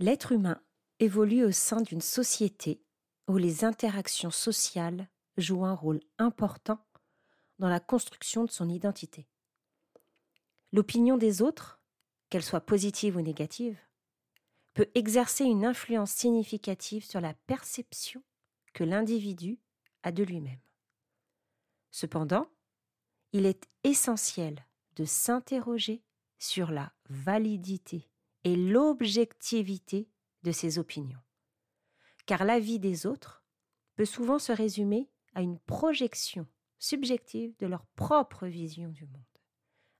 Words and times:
L'être 0.00 0.30
humain 0.30 0.62
évolue 1.00 1.44
au 1.44 1.50
sein 1.50 1.80
d'une 1.80 2.00
société 2.00 2.80
où 3.26 3.36
les 3.36 3.64
interactions 3.64 4.30
sociales 4.30 5.08
jouent 5.36 5.64
un 5.64 5.74
rôle 5.74 6.00
important 6.18 6.78
dans 7.58 7.68
la 7.68 7.80
construction 7.80 8.44
de 8.44 8.50
son 8.50 8.68
identité. 8.68 9.28
L'opinion 10.72 11.16
des 11.16 11.42
autres, 11.42 11.80
qu'elle 12.30 12.44
soit 12.44 12.60
positive 12.60 13.16
ou 13.16 13.22
négative, 13.22 13.78
peut 14.74 14.88
exercer 14.94 15.44
une 15.44 15.64
influence 15.64 16.12
significative 16.12 17.04
sur 17.04 17.20
la 17.20 17.34
perception 17.34 18.22
que 18.74 18.84
l'individu 18.84 19.58
a 20.04 20.12
de 20.12 20.22
lui-même. 20.22 20.60
Cependant, 21.90 22.48
il 23.32 23.46
est 23.46 23.68
essentiel 23.82 24.64
de 24.94 25.04
s'interroger 25.04 26.04
sur 26.38 26.70
la 26.70 26.92
validité 27.08 28.08
et 28.48 28.56
l'objectivité 28.56 30.08
de 30.42 30.52
ses 30.52 30.78
opinions. 30.78 31.20
Car 32.24 32.44
l'avis 32.44 32.78
des 32.78 33.06
autres 33.06 33.44
peut 33.94 34.06
souvent 34.06 34.38
se 34.38 34.52
résumer 34.52 35.10
à 35.34 35.42
une 35.42 35.58
projection 35.58 36.46
subjective 36.78 37.54
de 37.58 37.66
leur 37.66 37.84
propre 37.96 38.46
vision 38.46 38.88
du 38.88 39.04
monde. 39.04 39.22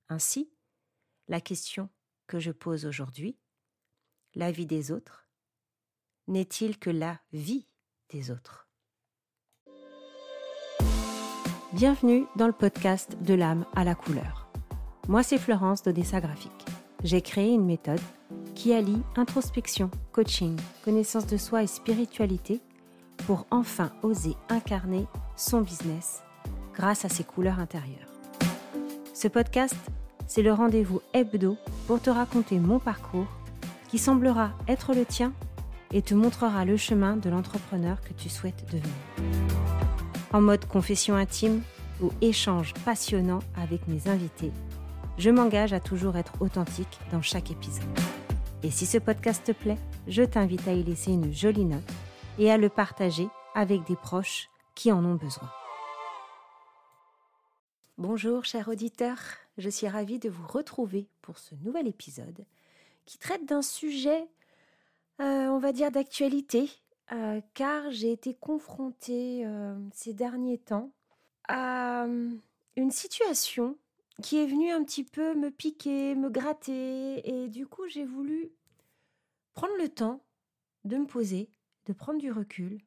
Ainsi, 0.08 0.50
la 1.26 1.42
question 1.42 1.90
que 2.26 2.38
je 2.38 2.50
pose 2.50 2.86
aujourd'hui, 2.86 3.36
l'avis 4.34 4.66
des 4.66 4.92
autres, 4.92 5.28
n'est-il 6.26 6.78
que 6.78 6.90
la 6.90 7.20
vie 7.32 7.68
des 8.08 8.30
autres? 8.30 8.70
Bienvenue 11.74 12.24
dans 12.36 12.46
le 12.46 12.54
podcast 12.54 13.14
De 13.22 13.34
l'âme 13.34 13.66
à 13.74 13.84
la 13.84 13.94
couleur. 13.94 14.50
Moi, 15.06 15.22
c'est 15.22 15.38
Florence 15.38 15.82
d'Odessa 15.82 16.22
Graphique. 16.22 16.64
J'ai 17.04 17.22
créé 17.22 17.52
une 17.52 17.66
méthode 17.66 18.00
qui 18.58 18.72
allie 18.72 19.02
introspection, 19.14 19.88
coaching, 20.10 20.56
connaissance 20.84 21.28
de 21.28 21.36
soi 21.36 21.62
et 21.62 21.68
spiritualité 21.68 22.60
pour 23.24 23.46
enfin 23.52 23.92
oser 24.02 24.34
incarner 24.48 25.06
son 25.36 25.60
business 25.60 26.24
grâce 26.74 27.04
à 27.04 27.08
ses 27.08 27.22
couleurs 27.22 27.60
intérieures. 27.60 28.10
Ce 29.14 29.28
podcast, 29.28 29.76
c'est 30.26 30.42
le 30.42 30.52
rendez-vous 30.52 31.00
hebdo 31.14 31.56
pour 31.86 32.02
te 32.02 32.10
raconter 32.10 32.58
mon 32.58 32.80
parcours 32.80 33.28
qui 33.90 33.98
semblera 33.98 34.50
être 34.66 34.92
le 34.92 35.04
tien 35.04 35.32
et 35.92 36.02
te 36.02 36.14
montrera 36.14 36.64
le 36.64 36.76
chemin 36.76 37.16
de 37.16 37.30
l'entrepreneur 37.30 38.00
que 38.00 38.12
tu 38.12 38.28
souhaites 38.28 38.64
devenir. 38.66 39.38
En 40.32 40.40
mode 40.40 40.64
confession 40.64 41.14
intime 41.14 41.62
ou 42.02 42.10
échange 42.20 42.74
passionnant 42.84 43.38
avec 43.56 43.86
mes 43.86 44.08
invités, 44.08 44.50
je 45.16 45.30
m'engage 45.30 45.72
à 45.72 45.78
toujours 45.78 46.16
être 46.16 46.32
authentique 46.40 46.98
dans 47.12 47.22
chaque 47.22 47.52
épisode. 47.52 47.84
Et 48.64 48.72
si 48.72 48.86
ce 48.86 48.98
podcast 48.98 49.44
te 49.46 49.52
plaît, 49.52 49.78
je 50.08 50.24
t'invite 50.24 50.66
à 50.66 50.72
y 50.72 50.82
laisser 50.82 51.12
une 51.12 51.32
jolie 51.32 51.64
note 51.64 51.88
et 52.40 52.50
à 52.50 52.58
le 52.58 52.68
partager 52.68 53.28
avec 53.54 53.84
des 53.84 53.94
proches 53.94 54.50
qui 54.74 54.90
en 54.90 55.04
ont 55.04 55.14
besoin. 55.14 55.48
Bonjour 57.98 58.44
chers 58.44 58.66
auditeurs, 58.68 59.20
je 59.58 59.68
suis 59.68 59.86
ravie 59.86 60.18
de 60.18 60.28
vous 60.28 60.46
retrouver 60.46 61.06
pour 61.22 61.38
ce 61.38 61.54
nouvel 61.64 61.86
épisode 61.86 62.44
qui 63.06 63.18
traite 63.18 63.46
d'un 63.46 63.62
sujet, 63.62 64.26
euh, 65.20 65.46
on 65.46 65.58
va 65.58 65.72
dire, 65.72 65.92
d'actualité, 65.92 66.68
euh, 67.12 67.40
car 67.54 67.92
j'ai 67.92 68.10
été 68.10 68.34
confrontée 68.34 69.46
euh, 69.46 69.76
ces 69.92 70.14
derniers 70.14 70.58
temps 70.58 70.90
à 71.46 72.06
une 72.76 72.90
situation 72.90 73.76
qui 74.22 74.38
est 74.38 74.46
venu 74.46 74.70
un 74.70 74.84
petit 74.84 75.04
peu 75.04 75.34
me 75.34 75.50
piquer, 75.50 76.14
me 76.14 76.30
gratter, 76.30 77.28
et 77.28 77.48
du 77.48 77.66
coup 77.66 77.86
j'ai 77.88 78.04
voulu 78.04 78.50
prendre 79.54 79.76
le 79.76 79.88
temps 79.88 80.24
de 80.84 80.96
me 80.96 81.06
poser, 81.06 81.50
de 81.86 81.92
prendre 81.92 82.20
du 82.20 82.30
recul, 82.30 82.80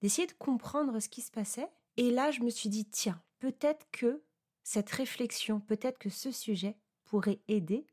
d'essayer 0.00 0.26
de 0.26 0.32
comprendre 0.32 1.00
ce 1.00 1.08
qui 1.08 1.22
se 1.22 1.30
passait. 1.30 1.68
Et 1.96 2.10
là, 2.10 2.30
je 2.30 2.42
me 2.42 2.50
suis 2.50 2.68
dit, 2.68 2.86
tiens, 2.86 3.22
peut-être 3.38 3.86
que 3.92 4.22
cette 4.62 4.90
réflexion, 4.90 5.60
peut-être 5.60 5.98
que 5.98 6.10
ce 6.10 6.30
sujet 6.30 6.76
pourrait 7.04 7.40
aider 7.48 7.86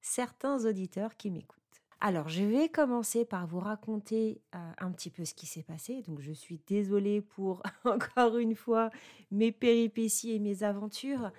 certains 0.00 0.64
auditeurs 0.64 1.16
qui 1.16 1.30
m'écoutent. 1.30 1.58
Alors, 2.00 2.28
je 2.28 2.44
vais 2.44 2.68
commencer 2.68 3.24
par 3.24 3.46
vous 3.46 3.58
raconter 3.58 4.40
euh, 4.54 4.72
un 4.78 4.92
petit 4.92 5.10
peu 5.10 5.24
ce 5.24 5.34
qui 5.34 5.46
s'est 5.46 5.64
passé. 5.64 6.02
Donc, 6.02 6.20
je 6.20 6.32
suis 6.32 6.60
désolée 6.66 7.20
pour, 7.20 7.62
encore 7.84 8.38
une 8.38 8.54
fois, 8.54 8.90
mes 9.32 9.50
péripéties 9.50 10.32
et 10.32 10.38
mes 10.38 10.62
aventures 10.62 11.32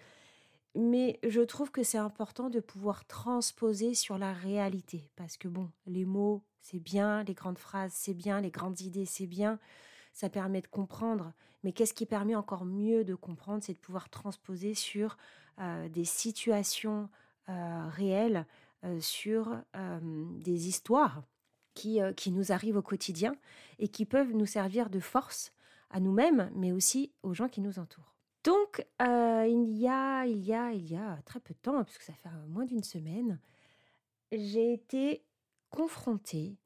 mais 0.76 1.20
je 1.28 1.42
trouve 1.42 1.72
que 1.72 1.84
c'est 1.84 1.98
important 1.98 2.50
de 2.50 2.60
pouvoir 2.60 3.06
transposer 3.06 3.94
sur 3.94 4.18
la 4.18 4.34
réalité. 4.34 5.10
Parce 5.16 5.38
que 5.38 5.48
bon, 5.48 5.70
les 5.86 6.06
mots, 6.06 6.44
c'est 6.62 6.80
bien, 6.80 7.24
les 7.24 7.34
grandes 7.34 7.58
phrases, 7.58 7.94
c'est 7.94 8.14
bien, 8.14 8.42
les 8.42 8.52
grandes 8.52 8.82
idées, 8.82 9.06
c'est 9.06 9.28
bien, 9.28 9.60
ça 10.14 10.30
permet 10.30 10.62
de 10.62 10.68
comprendre. 10.68 11.34
Mais 11.64 11.72
qu'est-ce 11.72 11.94
qui 11.94 12.06
permet 12.06 12.36
encore 12.36 12.66
mieux 12.66 13.04
de 13.04 13.16
comprendre, 13.16 13.64
c'est 13.64 13.74
de 13.74 13.80
pouvoir 13.80 14.10
transposer 14.10 14.74
sur 14.74 15.18
euh, 15.60 15.90
des 15.90 16.06
situations 16.06 17.10
euh, 17.50 17.88
réelles, 17.90 18.46
euh, 18.86 19.00
sur 19.02 19.62
des 20.02 20.68
histoires 20.68 21.24
qui, 21.74 22.00
qui 22.16 22.32
nous 22.32 22.52
arrivent 22.52 22.78
au 22.78 22.82
quotidien 22.82 23.36
et 23.78 23.88
qui 23.88 24.06
peuvent 24.06 24.34
nous 24.34 24.46
servir 24.46 24.90
de 24.90 25.00
force 25.00 25.52
à 25.90 26.00
nous-mêmes, 26.00 26.52
mais 26.56 26.72
aussi 26.72 27.12
aux 27.24 27.34
gens 27.34 27.50
qui 27.50 27.62
nous 27.62 27.80
entourent. 27.80 28.19
Donc, 28.44 28.86
euh, 29.02 29.46
il 29.48 29.78
y 29.78 29.88
a 29.88 30.26
il 30.26 30.40
y 30.40 30.54
a 30.54 30.72
il 30.72 30.90
y 30.90 30.96
a 30.96 31.18
très 31.26 31.40
peu 31.40 31.54
de 31.54 31.60
temps, 31.60 31.84
puisque 31.84 32.04
ça 32.04 32.14
fait, 32.14 32.30
moins 32.48 32.66
d'une 32.66 32.84
semaine, 32.84 33.40
j'ai 34.32 34.74
été 34.74 35.24
confrontée 35.70 36.58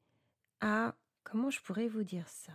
à 0.60 0.94
comment 1.24 1.50
je 1.50 1.60
pourrais 1.60 1.88
vous 1.88 2.04
dire 2.04 2.28
ça? 2.28 2.52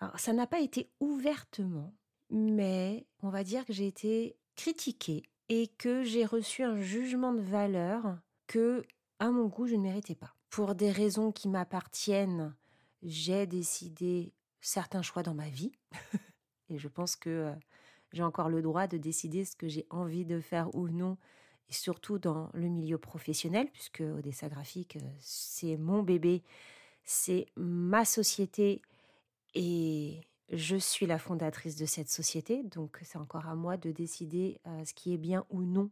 Alors 0.00 0.18
ça 0.18 0.32
n'a 0.32 0.46
pas 0.46 0.60
été 0.60 0.90
ouvertement, 1.00 1.94
mais 2.30 3.06
on 3.22 3.28
va 3.28 3.44
dire 3.44 3.64
que 3.64 3.72
j'ai 3.72 3.86
été 3.86 4.36
critiquée 4.56 5.22
et 5.48 5.68
que 5.68 6.02
j'ai 6.02 6.24
reçu 6.24 6.62
un 6.62 6.80
jugement 6.80 7.32
de 7.32 7.40
valeur 7.40 8.18
que, 8.46 8.84
à 9.18 9.30
mon 9.30 9.46
goût, 9.46 9.66
je 9.66 9.76
ne 9.76 9.82
méritais 9.82 10.14
pas. 10.14 10.34
Pour 10.50 10.74
des 10.74 10.90
raisons 10.90 11.32
qui 11.32 11.48
m'appartiennent, 11.48 12.54
j'ai 13.02 13.46
décidé 13.46 14.32
certains 14.60 15.02
choix 15.02 15.22
dans 15.22 15.34
ma 15.34 15.48
vie 15.48 15.72
et 16.70 16.78
je 16.78 16.88
pense 16.88 17.16
que, 17.16 17.30
euh, 17.30 17.54
j'ai 18.14 18.22
encore 18.22 18.48
le 18.48 18.62
droit 18.62 18.86
de 18.86 18.96
décider 18.96 19.44
ce 19.44 19.56
que 19.56 19.68
j'ai 19.68 19.86
envie 19.90 20.24
de 20.24 20.40
faire 20.40 20.72
ou 20.74 20.88
non, 20.88 21.18
surtout 21.68 22.18
dans 22.18 22.48
le 22.54 22.68
milieu 22.68 22.96
professionnel, 22.96 23.68
puisque 23.72 24.00
Odessa 24.00 24.48
Graphique, 24.48 24.96
euh, 24.96 25.10
c'est 25.18 25.76
mon 25.76 26.02
bébé, 26.02 26.44
c'est 27.02 27.46
ma 27.56 28.04
société, 28.04 28.82
et 29.54 30.20
je 30.52 30.76
suis 30.76 31.06
la 31.06 31.18
fondatrice 31.18 31.74
de 31.74 31.86
cette 31.86 32.08
société, 32.08 32.62
donc 32.62 33.00
c'est 33.02 33.18
encore 33.18 33.48
à 33.48 33.56
moi 33.56 33.76
de 33.76 33.90
décider 33.90 34.60
euh, 34.66 34.84
ce 34.84 34.94
qui 34.94 35.12
est 35.12 35.18
bien 35.18 35.44
ou 35.50 35.62
non 35.62 35.90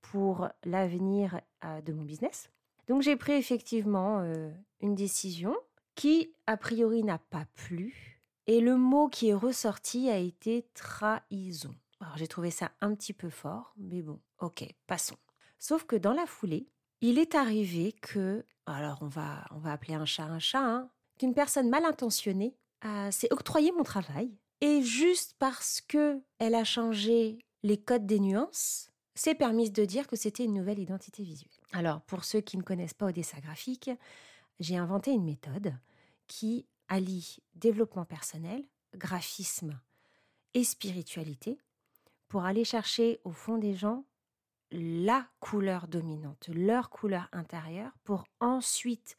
pour 0.00 0.48
l'avenir 0.64 1.42
euh, 1.64 1.82
de 1.82 1.92
mon 1.92 2.04
business. 2.04 2.50
Donc 2.88 3.02
j'ai 3.02 3.16
pris 3.16 3.32
effectivement 3.32 4.24
une 4.80 4.96
décision 4.96 5.54
qui, 5.94 6.32
a 6.48 6.56
priori, 6.56 7.04
n'a 7.04 7.18
pas 7.18 7.44
plu 7.54 8.19
et 8.50 8.60
le 8.60 8.76
mot 8.76 9.08
qui 9.08 9.28
est 9.28 9.34
ressorti 9.34 10.10
a 10.10 10.18
été 10.18 10.66
trahison. 10.74 11.72
Alors 12.00 12.16
j'ai 12.16 12.26
trouvé 12.26 12.50
ça 12.50 12.72
un 12.80 12.96
petit 12.96 13.12
peu 13.12 13.30
fort, 13.30 13.72
mais 13.76 14.02
bon, 14.02 14.18
ok, 14.40 14.64
passons. 14.88 15.18
Sauf 15.60 15.84
que 15.84 15.94
dans 15.94 16.12
la 16.12 16.26
foulée, 16.26 16.66
il 17.00 17.20
est 17.20 17.36
arrivé 17.36 17.92
que, 17.92 18.44
alors 18.66 18.98
on 19.02 19.06
va, 19.06 19.46
on 19.52 19.58
va 19.58 19.70
appeler 19.70 19.94
un 19.94 20.04
chat 20.04 20.24
un 20.24 20.40
chat, 20.40 20.64
hein, 20.64 20.90
qu'une 21.16 21.32
personne 21.32 21.70
mal 21.70 21.84
intentionnée 21.84 22.56
s'est 23.12 23.32
octroyé 23.32 23.70
mon 23.70 23.84
travail. 23.84 24.36
Et 24.60 24.82
juste 24.82 25.36
parce 25.38 25.80
que 25.80 26.20
elle 26.40 26.56
a 26.56 26.64
changé 26.64 27.38
les 27.62 27.80
codes 27.80 28.06
des 28.06 28.18
nuances, 28.18 28.90
s'est 29.14 29.36
permise 29.36 29.72
de 29.72 29.84
dire 29.84 30.08
que 30.08 30.16
c'était 30.16 30.44
une 30.44 30.54
nouvelle 30.54 30.80
identité 30.80 31.22
visuelle. 31.22 31.52
Alors, 31.72 32.00
pour 32.00 32.24
ceux 32.24 32.40
qui 32.40 32.56
ne 32.56 32.62
connaissent 32.62 32.94
pas 32.94 33.06
Odessa 33.06 33.40
Graphique, 33.40 33.92
j'ai 34.58 34.76
inventé 34.76 35.12
une 35.12 35.24
méthode 35.24 35.72
qui 36.26 36.66
allie 36.90 37.38
développement 37.54 38.04
personnel, 38.04 38.62
graphisme 38.94 39.80
et 40.52 40.64
spiritualité 40.64 41.58
pour 42.28 42.44
aller 42.44 42.64
chercher 42.64 43.20
au 43.24 43.30
fond 43.30 43.56
des 43.56 43.74
gens 43.74 44.04
la 44.70 45.26
couleur 45.40 45.88
dominante, 45.88 46.48
leur 46.52 46.90
couleur 46.90 47.28
intérieure, 47.32 47.92
pour 48.04 48.24
ensuite 48.38 49.16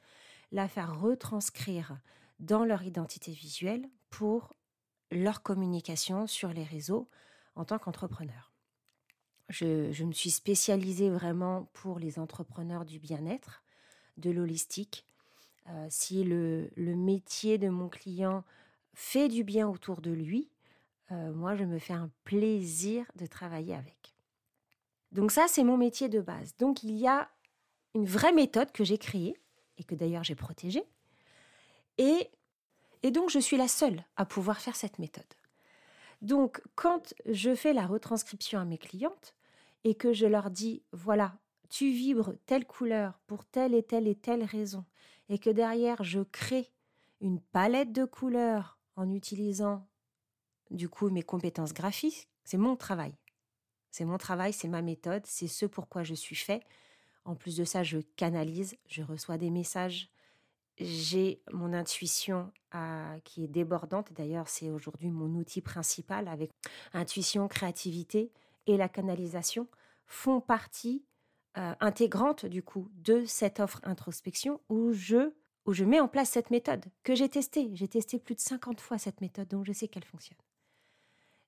la 0.51 0.67
faire 0.67 0.99
retranscrire 0.99 1.97
dans 2.39 2.63
leur 2.63 2.83
identité 2.83 3.31
visuelle 3.31 3.89
pour 4.09 4.53
leur 5.11 5.41
communication 5.41 6.27
sur 6.27 6.49
les 6.53 6.63
réseaux 6.63 7.09
en 7.55 7.65
tant 7.65 7.79
qu'entrepreneur. 7.79 8.51
Je, 9.49 10.03
me 10.03 10.13
suis 10.13 10.31
spécialisée 10.31 11.09
vraiment 11.09 11.69
pour 11.73 11.99
les 11.99 12.19
entrepreneurs 12.19 12.85
du 12.85 12.99
bien-être, 12.99 13.63
de 14.15 14.31
l'holistique, 14.31 15.05
euh, 15.69 15.87
si 15.89 16.23
le, 16.23 16.69
métier 16.77 17.57
de 17.57 17.69
mon 17.69 17.89
client 17.89 18.43
fait 18.93 19.27
du 19.27 19.43
bien 19.43 19.67
autour 19.67 20.01
de 20.01 20.11
lui, 20.11 20.49
euh, 21.11 21.31
moi, 21.33 21.55
je 21.55 21.63
me 21.63 21.79
fais 21.79 21.93
un 21.93 22.09
plaisir 22.23 23.05
de 23.15 23.25
travailler 23.25 23.75
avec. 23.75 24.13
Donc 25.11 25.31
ça, 25.31 25.45
c'est 25.47 25.63
mon 25.63 25.77
métier 25.77 26.09
de 26.09 26.21
base. 26.21 26.55
Donc 26.57 26.83
il 26.83 26.97
y 26.97 27.07
a 27.07 27.29
une 27.93 28.05
vraie 28.05 28.31
méthode 28.31 28.71
que 28.71 28.83
j'ai 28.83 28.97
créée 28.97 29.35
et 29.77 29.83
que 29.83 29.95
d'ailleurs 29.95 30.23
j'ai 30.23 30.35
protégée, 30.35 30.85
Et, 31.97 32.29
et 33.03 33.11
donc, 33.11 33.29
je 33.29 33.39
suis 33.39 33.57
la 33.57 33.67
seule 33.67 34.03
à 34.15 34.25
pouvoir 34.25 34.59
faire 34.59 34.75
cette 34.75 34.99
méthode. 34.99 35.25
Donc, 36.21 36.61
quand 36.75 37.13
je 37.25 37.55
fais 37.55 37.73
la 37.73 37.87
retranscription 37.87 38.59
à 38.59 38.65
mes 38.65 38.77
clientes 38.77 39.33
et 39.83 39.95
que 39.95 40.13
je 40.13 40.27
leur 40.27 40.51
dis, 40.51 40.83
voilà, 40.91 41.33
tu 41.69 41.89
vibres 41.89 42.33
telle 42.45 42.65
couleur 42.65 43.19
pour 43.25 43.43
telle 43.45 43.73
et 43.73 43.81
telle 43.81 44.07
et 44.07 44.15
telle 44.15 44.43
raison, 44.43 44.85
et 45.31 45.39
que 45.39 45.49
derrière, 45.49 46.03
je 46.03 46.19
crée 46.19 46.69
une 47.21 47.39
palette 47.39 47.93
de 47.93 48.03
couleurs 48.03 48.77
en 48.97 49.09
utilisant 49.09 49.87
du 50.71 50.89
coup 50.89 51.09
mes 51.09 51.23
compétences 51.23 51.73
graphiques, 51.73 52.27
c'est 52.43 52.57
mon 52.57 52.75
travail. 52.75 53.15
C'est 53.91 54.03
mon 54.03 54.17
travail, 54.17 54.51
c'est 54.51 54.67
ma 54.67 54.81
méthode, 54.81 55.25
c'est 55.25 55.47
ce 55.47 55.65
pourquoi 55.65 56.03
je 56.03 56.13
suis 56.13 56.35
fait. 56.35 56.61
En 57.23 57.35
plus 57.35 57.55
de 57.55 57.63
ça, 57.63 57.81
je 57.81 57.99
canalise, 58.17 58.75
je 58.87 59.03
reçois 59.03 59.37
des 59.37 59.51
messages, 59.51 60.09
j'ai 60.77 61.41
mon 61.53 61.71
intuition 61.71 62.51
euh, 62.75 63.17
qui 63.23 63.45
est 63.45 63.47
débordante. 63.47 64.11
D'ailleurs, 64.11 64.49
c'est 64.49 64.69
aujourd'hui 64.69 65.11
mon 65.11 65.33
outil 65.35 65.61
principal 65.61 66.27
avec 66.27 66.51
intuition, 66.91 67.47
créativité 67.47 68.33
et 68.67 68.75
la 68.75 68.89
canalisation 68.89 69.67
font 70.07 70.41
partie 70.41 71.05
euh, 71.57 71.73
intégrante 71.79 72.45
du 72.45 72.63
coup 72.63 72.89
de 72.95 73.25
cette 73.25 73.59
offre 73.59 73.81
introspection 73.83 74.61
où 74.69 74.93
je 74.93 75.33
où 75.65 75.73
je 75.73 75.83
mets 75.83 75.99
en 75.99 76.07
place 76.07 76.29
cette 76.29 76.49
méthode 76.49 76.85
que 77.03 77.13
j'ai 77.13 77.29
testée. 77.29 77.69
J'ai 77.73 77.87
testé 77.87 78.17
plus 78.17 78.35
de 78.35 78.39
50 78.39 78.81
fois 78.81 78.97
cette 78.97 79.21
méthode, 79.21 79.47
donc 79.47 79.65
je 79.65 79.73
sais 79.73 79.87
qu'elle 79.87 80.03
fonctionne. 80.03 80.37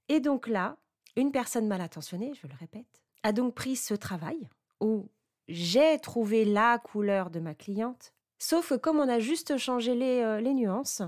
Et 0.07 0.19
donc 0.19 0.47
là, 0.47 0.77
une 1.15 1.31
personne 1.31 1.67
mal 1.67 1.81
intentionnée, 1.81 2.33
je 2.35 2.47
le 2.47 2.53
répète, 2.59 3.01
a 3.23 3.31
donc 3.31 3.55
pris 3.55 3.75
ce 3.75 3.93
travail 3.93 4.49
où 4.79 5.09
j'ai 5.47 5.97
trouvé 5.99 6.45
la 6.45 6.77
couleur 6.79 7.29
de 7.29 7.39
ma 7.39 7.55
cliente, 7.55 8.13
sauf 8.37 8.69
que 8.69 8.75
comme 8.75 8.99
on 8.99 9.09
a 9.09 9.19
juste 9.19 9.57
changé 9.57 9.95
les, 9.95 10.21
euh, 10.21 10.41
les 10.41 10.53
nuances 10.53 11.01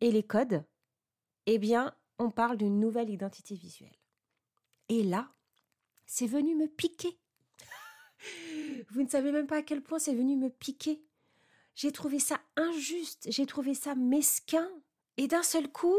et 0.00 0.10
les 0.10 0.22
codes, 0.22 0.64
eh 1.46 1.58
bien, 1.58 1.94
on 2.18 2.30
parle 2.30 2.56
d'une 2.56 2.80
nouvelle 2.80 3.10
identité 3.10 3.54
visuelle. 3.54 3.96
Et 4.88 5.02
là, 5.02 5.30
c'est 6.06 6.26
venu 6.26 6.54
me 6.54 6.66
piquer. 6.66 7.18
Vous 8.90 9.02
ne 9.02 9.08
savez 9.08 9.32
même 9.32 9.46
pas 9.46 9.58
à 9.58 9.62
quel 9.62 9.82
point 9.82 9.98
c'est 9.98 10.14
venu 10.14 10.36
me 10.36 10.50
piquer. 10.50 11.02
J'ai 11.74 11.92
trouvé 11.92 12.18
ça 12.18 12.40
injuste, 12.56 13.28
j'ai 13.30 13.46
trouvé 13.46 13.74
ça 13.74 13.94
mesquin. 13.94 14.68
Et 15.16 15.28
d'un 15.28 15.42
seul 15.42 15.68
coup, 15.70 15.98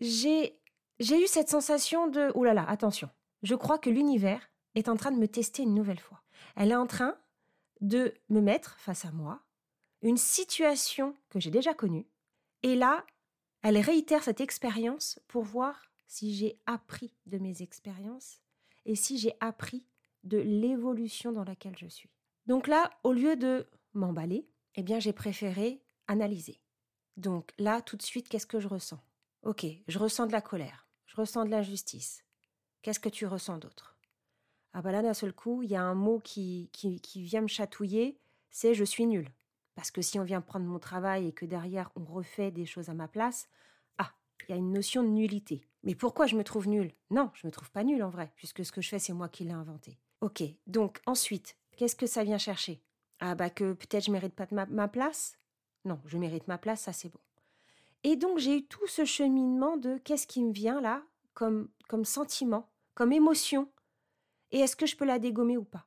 j'ai 0.00 0.58
j'ai 0.98 1.22
eu 1.22 1.26
cette 1.26 1.48
sensation 1.48 2.08
de 2.08 2.30
oh 2.34 2.44
là 2.44 2.54
là, 2.54 2.68
attention. 2.68 3.08
Je 3.42 3.54
crois 3.54 3.78
que 3.78 3.88
l'univers 3.90 4.50
est 4.74 4.88
en 4.88 4.96
train 4.96 5.10
de 5.10 5.18
me 5.18 5.28
tester 5.28 5.62
une 5.62 5.74
nouvelle 5.74 5.98
fois. 5.98 6.22
Elle 6.56 6.72
est 6.72 6.76
en 6.76 6.86
train 6.86 7.16
de 7.80 8.14
me 8.28 8.40
mettre 8.40 8.78
face 8.78 9.04
à 9.04 9.10
moi 9.10 9.42
une 10.02 10.18
situation 10.18 11.16
que 11.30 11.40
j'ai 11.40 11.50
déjà 11.50 11.74
connue. 11.74 12.06
Et 12.62 12.74
là, 12.74 13.04
elle 13.62 13.78
réitère 13.78 14.22
cette 14.22 14.40
expérience 14.40 15.18
pour 15.28 15.42
voir 15.42 15.90
si 16.06 16.34
j'ai 16.34 16.60
appris 16.66 17.14
de 17.26 17.38
mes 17.38 17.62
expériences 17.62 18.40
et 18.84 18.94
si 18.94 19.18
j'ai 19.18 19.34
appris 19.40 19.86
de 20.24 20.38
l'évolution 20.38 21.32
dans 21.32 21.44
laquelle 21.44 21.76
je 21.76 21.86
suis. 21.86 22.10
Donc 22.46 22.66
là, 22.66 22.90
au 23.04 23.12
lieu 23.12 23.36
de 23.36 23.66
m'emballer, 23.94 24.48
eh 24.74 24.82
bien 24.82 24.98
j'ai 24.98 25.12
préféré 25.12 25.82
analyser. 26.08 26.60
Donc 27.16 27.52
là, 27.58 27.80
tout 27.82 27.96
de 27.96 28.02
suite, 28.02 28.28
qu'est-ce 28.28 28.46
que 28.46 28.60
je 28.60 28.68
ressens? 28.68 29.00
Ok, 29.42 29.66
je 29.88 29.98
ressens 29.98 30.26
de 30.26 30.32
la 30.32 30.40
colère, 30.40 30.88
je 31.06 31.16
ressens 31.16 31.44
de 31.44 31.50
l'injustice. 31.50 32.24
Qu'est-ce 32.82 33.00
que 33.00 33.08
tu 33.08 33.26
ressens 33.26 33.58
d'autre? 33.58 33.96
Ah 34.72 34.82
bah 34.82 34.92
là, 34.92 35.02
d'un 35.02 35.14
seul 35.14 35.32
coup, 35.32 35.62
il 35.62 35.70
y 35.70 35.76
a 35.76 35.82
un 35.82 35.94
mot 35.94 36.20
qui, 36.20 36.70
qui, 36.72 37.22
vient 37.22 37.40
me 37.40 37.48
chatouiller, 37.48 38.18
c'est 38.50 38.74
je 38.74 38.84
suis 38.84 39.06
nul. 39.06 39.28
Parce 39.74 39.90
que 39.90 40.02
si 40.02 40.18
on 40.18 40.24
vient 40.24 40.40
prendre 40.40 40.66
mon 40.66 40.78
travail 40.78 41.26
et 41.26 41.32
que 41.32 41.46
derrière 41.46 41.90
on 41.96 42.04
refait 42.04 42.50
des 42.50 42.66
choses 42.66 42.88
à 42.88 42.94
ma 42.94 43.08
place, 43.08 43.48
ah, 43.98 44.12
il 44.42 44.52
y 44.52 44.54
a 44.54 44.58
une 44.58 44.72
notion 44.72 45.02
de 45.02 45.08
nullité. 45.08 45.66
Mais 45.82 45.94
pourquoi 45.94 46.26
je 46.26 46.36
me 46.36 46.44
trouve 46.44 46.68
nul 46.68 46.92
Non, 47.10 47.30
je 47.34 47.46
me 47.46 47.52
trouve 47.52 47.70
pas 47.70 47.84
nul 47.84 48.02
en 48.02 48.10
vrai, 48.10 48.32
puisque 48.36 48.64
ce 48.64 48.72
que 48.72 48.82
je 48.82 48.88
fais, 48.88 48.98
c'est 48.98 49.12
moi 49.12 49.28
qui 49.28 49.44
l'ai 49.44 49.52
inventé. 49.52 49.98
Ok, 50.20 50.42
donc 50.66 51.00
ensuite, 51.06 51.56
qu'est-ce 51.76 51.96
que 51.96 52.06
ça 52.06 52.24
vient 52.24 52.36
chercher? 52.36 52.82
Ah 53.20 53.34
bah 53.34 53.48
que 53.48 53.72
peut-être 53.72 54.04
je 54.04 54.10
mérite 54.10 54.34
pas 54.34 54.46
ma, 54.50 54.88
place? 54.88 55.38
Non, 55.86 55.98
je 56.04 56.18
mérite 56.18 56.46
ma 56.46 56.58
place, 56.58 56.82
ça 56.82 56.92
c'est 56.92 57.08
bon. 57.08 57.20
Et 58.04 58.16
donc 58.16 58.38
j'ai 58.38 58.58
eu 58.58 58.66
tout 58.66 58.86
ce 58.86 59.06
cheminement 59.06 59.78
de 59.78 59.96
qu'est-ce 59.98 60.26
qui 60.26 60.44
me 60.44 60.52
vient 60.52 60.80
là 60.80 61.02
comme, 61.32 61.70
comme 61.88 62.04
sentiment, 62.04 62.68
comme 62.94 63.12
émotion, 63.12 63.70
et 64.50 64.58
est-ce 64.58 64.76
que 64.76 64.86
je 64.86 64.96
peux 64.96 65.06
la 65.06 65.18
dégommer 65.18 65.56
ou 65.56 65.64
pas? 65.64 65.86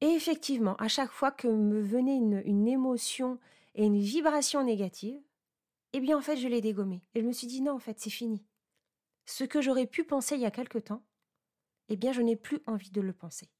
Et 0.00 0.08
effectivement, 0.08 0.74
à 0.76 0.88
chaque 0.88 1.12
fois 1.12 1.30
que 1.30 1.46
me 1.46 1.80
venait 1.80 2.16
une, 2.16 2.42
une 2.44 2.66
émotion 2.66 3.38
et 3.76 3.84
une 3.84 4.00
vibration 4.00 4.64
négative, 4.64 5.20
eh 5.92 6.00
bien 6.00 6.18
en 6.18 6.22
fait 6.22 6.36
je 6.36 6.48
l'ai 6.48 6.60
dégommée. 6.60 7.02
Et 7.14 7.20
je 7.20 7.26
me 7.26 7.32
suis 7.32 7.46
dit 7.46 7.60
non, 7.60 7.74
en 7.74 7.78
fait 7.78 8.00
c'est 8.00 8.10
fini. 8.10 8.44
Ce 9.26 9.44
que 9.44 9.60
j'aurais 9.60 9.86
pu 9.86 10.02
penser 10.02 10.34
il 10.34 10.40
y 10.40 10.46
a 10.46 10.50
quelque 10.50 10.78
temps, 10.78 11.04
eh 11.90 11.96
bien 11.96 12.12
je 12.12 12.22
n'ai 12.22 12.36
plus 12.36 12.60
envie 12.66 12.90
de 12.90 13.00
le 13.00 13.12
penser. 13.12 13.50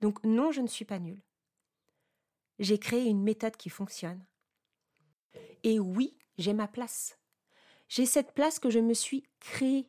Donc 0.00 0.22
non, 0.24 0.52
je 0.52 0.60
ne 0.60 0.66
suis 0.66 0.84
pas 0.84 0.98
nulle. 0.98 1.22
J'ai 2.58 2.78
créé 2.78 3.04
une 3.04 3.22
méthode 3.22 3.56
qui 3.56 3.70
fonctionne. 3.70 4.24
Et 5.62 5.78
oui, 5.78 6.18
j'ai 6.36 6.52
ma 6.52 6.68
place. 6.68 7.18
J'ai 7.88 8.04
cette 8.04 8.32
place 8.32 8.58
que 8.58 8.68
je 8.68 8.80
me 8.80 8.94
suis 8.94 9.24
créée. 9.40 9.88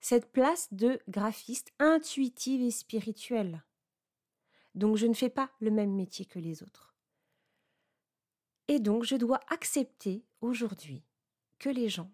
Cette 0.00 0.32
place 0.32 0.72
de 0.72 1.00
graphiste 1.08 1.72
intuitive 1.78 2.62
et 2.62 2.70
spirituelle. 2.70 3.62
Donc 4.74 4.96
je 4.96 5.06
ne 5.06 5.14
fais 5.14 5.30
pas 5.30 5.50
le 5.60 5.70
même 5.70 5.94
métier 5.94 6.24
que 6.24 6.38
les 6.38 6.62
autres. 6.62 6.94
Et 8.68 8.80
donc 8.80 9.04
je 9.04 9.16
dois 9.16 9.40
accepter 9.48 10.24
aujourd'hui 10.40 11.04
que 11.58 11.68
les 11.68 11.88
gens 11.88 12.10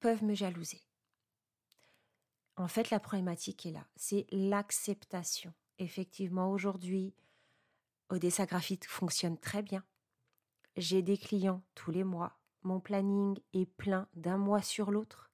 peuvent 0.00 0.24
me 0.24 0.34
jalouser. 0.34 0.82
En 2.56 2.68
fait, 2.68 2.90
la 2.90 3.00
problématique 3.00 3.66
est 3.66 3.72
là, 3.72 3.86
c'est 3.96 4.26
l'acceptation. 4.30 5.52
Effectivement, 5.78 6.50
aujourd'hui, 6.50 7.14
Odessa 8.10 8.44
Graphite 8.44 8.84
fonctionne 8.84 9.38
très 9.38 9.62
bien. 9.62 9.82
J'ai 10.76 11.02
des 11.02 11.16
clients 11.16 11.62
tous 11.74 11.90
les 11.90 12.04
mois. 12.04 12.38
Mon 12.62 12.78
planning 12.78 13.38
est 13.54 13.66
plein 13.66 14.06
d'un 14.14 14.36
mois 14.36 14.62
sur 14.62 14.90
l'autre. 14.90 15.30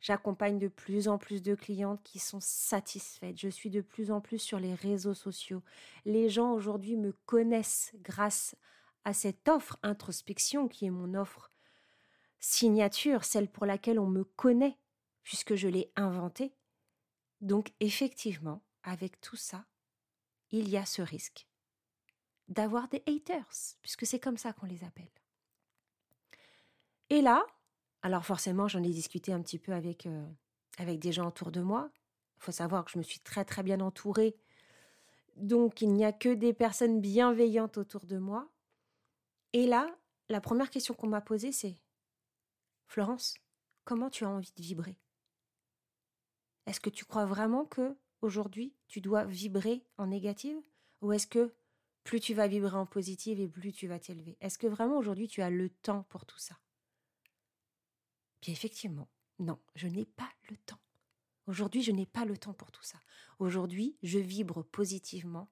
J'accompagne 0.00 0.58
de 0.58 0.68
plus 0.68 1.08
en 1.08 1.18
plus 1.18 1.42
de 1.42 1.54
clientes 1.54 2.02
qui 2.02 2.18
sont 2.18 2.40
satisfaites. 2.40 3.38
Je 3.38 3.48
suis 3.48 3.70
de 3.70 3.80
plus 3.80 4.10
en 4.10 4.20
plus 4.20 4.38
sur 4.38 4.60
les 4.60 4.74
réseaux 4.74 5.14
sociaux. 5.14 5.62
Les 6.04 6.28
gens 6.28 6.52
aujourd'hui 6.52 6.96
me 6.96 7.12
connaissent 7.24 7.92
grâce 8.00 8.54
à 9.04 9.12
cette 9.12 9.48
offre 9.48 9.78
introspection 9.82 10.68
qui 10.68 10.86
est 10.86 10.90
mon 10.90 11.14
offre 11.14 11.50
signature, 12.38 13.24
celle 13.24 13.48
pour 13.48 13.64
laquelle 13.66 13.98
on 13.98 14.06
me 14.06 14.24
connaît 14.24 14.78
puisque 15.24 15.54
je 15.54 15.68
l'ai 15.68 15.90
inventée. 15.96 16.54
Donc 17.40 17.72
effectivement, 17.80 18.62
avec 18.82 19.20
tout 19.20 19.36
ça, 19.36 19.64
il 20.50 20.68
y 20.68 20.76
a 20.76 20.86
ce 20.86 21.02
risque 21.02 21.48
d'avoir 22.48 22.88
des 22.88 23.02
haters, 23.06 23.48
puisque 23.82 24.06
c'est 24.06 24.20
comme 24.20 24.36
ça 24.36 24.52
qu'on 24.52 24.66
les 24.66 24.84
appelle. 24.84 25.10
Et 27.10 27.22
là, 27.22 27.44
alors 28.02 28.24
forcément, 28.24 28.68
j'en 28.68 28.82
ai 28.82 28.90
discuté 28.90 29.32
un 29.32 29.40
petit 29.40 29.58
peu 29.58 29.72
avec, 29.72 30.06
euh, 30.06 30.26
avec 30.78 30.98
des 30.98 31.12
gens 31.12 31.28
autour 31.28 31.50
de 31.50 31.62
moi. 31.62 31.90
Il 32.36 32.42
faut 32.42 32.52
savoir 32.52 32.84
que 32.84 32.90
je 32.90 32.98
me 32.98 33.02
suis 33.02 33.20
très 33.20 33.44
très 33.44 33.62
bien 33.62 33.80
entourée. 33.80 34.36
Donc 35.36 35.80
il 35.80 35.92
n'y 35.92 36.04
a 36.04 36.12
que 36.12 36.28
des 36.28 36.52
personnes 36.52 37.00
bienveillantes 37.00 37.78
autour 37.78 38.04
de 38.04 38.18
moi. 38.18 38.50
Et 39.52 39.66
là, 39.66 39.96
la 40.28 40.40
première 40.40 40.70
question 40.70 40.94
qu'on 40.94 41.08
m'a 41.08 41.20
posée, 41.20 41.52
c'est 41.52 41.78
Florence, 42.86 43.34
comment 43.84 44.10
tu 44.10 44.24
as 44.24 44.28
envie 44.28 44.52
de 44.56 44.62
vibrer? 44.62 44.98
Est-ce 46.66 46.80
que 46.80 46.90
tu 46.90 47.04
crois 47.04 47.26
vraiment 47.26 47.64
que 47.64 47.96
aujourd'hui 48.22 48.74
tu 48.88 49.00
dois 49.00 49.24
vibrer 49.24 49.84
en 49.98 50.06
négative? 50.06 50.56
Ou 51.02 51.12
est-ce 51.12 51.26
que 51.26 51.54
plus 52.04 52.20
tu 52.20 52.34
vas 52.34 52.46
vibrer 52.46 52.76
en 52.76 52.86
positive 52.86 53.40
et 53.40 53.48
plus 53.48 53.72
tu 53.72 53.86
vas 53.86 53.98
t'élever? 53.98 54.36
Est-ce 54.40 54.58
que 54.58 54.66
vraiment 54.66 54.96
aujourd'hui 54.98 55.28
tu 55.28 55.42
as 55.42 55.50
le 55.50 55.70
temps 55.70 56.04
pour 56.08 56.24
tout 56.26 56.38
ça? 56.38 56.58
Bien 58.42 58.52
effectivement, 58.52 59.08
non, 59.38 59.58
je 59.74 59.88
n'ai 59.88 60.04
pas 60.04 60.30
le 60.50 60.56
temps. 60.58 60.78
Aujourd'hui, 61.46 61.82
je 61.82 61.92
n'ai 61.92 62.06
pas 62.06 62.24
le 62.24 62.38
temps 62.38 62.54
pour 62.54 62.72
tout 62.72 62.82
ça. 62.82 62.98
Aujourd'hui, 63.38 63.96
je 64.02 64.18
vibre 64.18 64.64
positivement. 64.64 65.48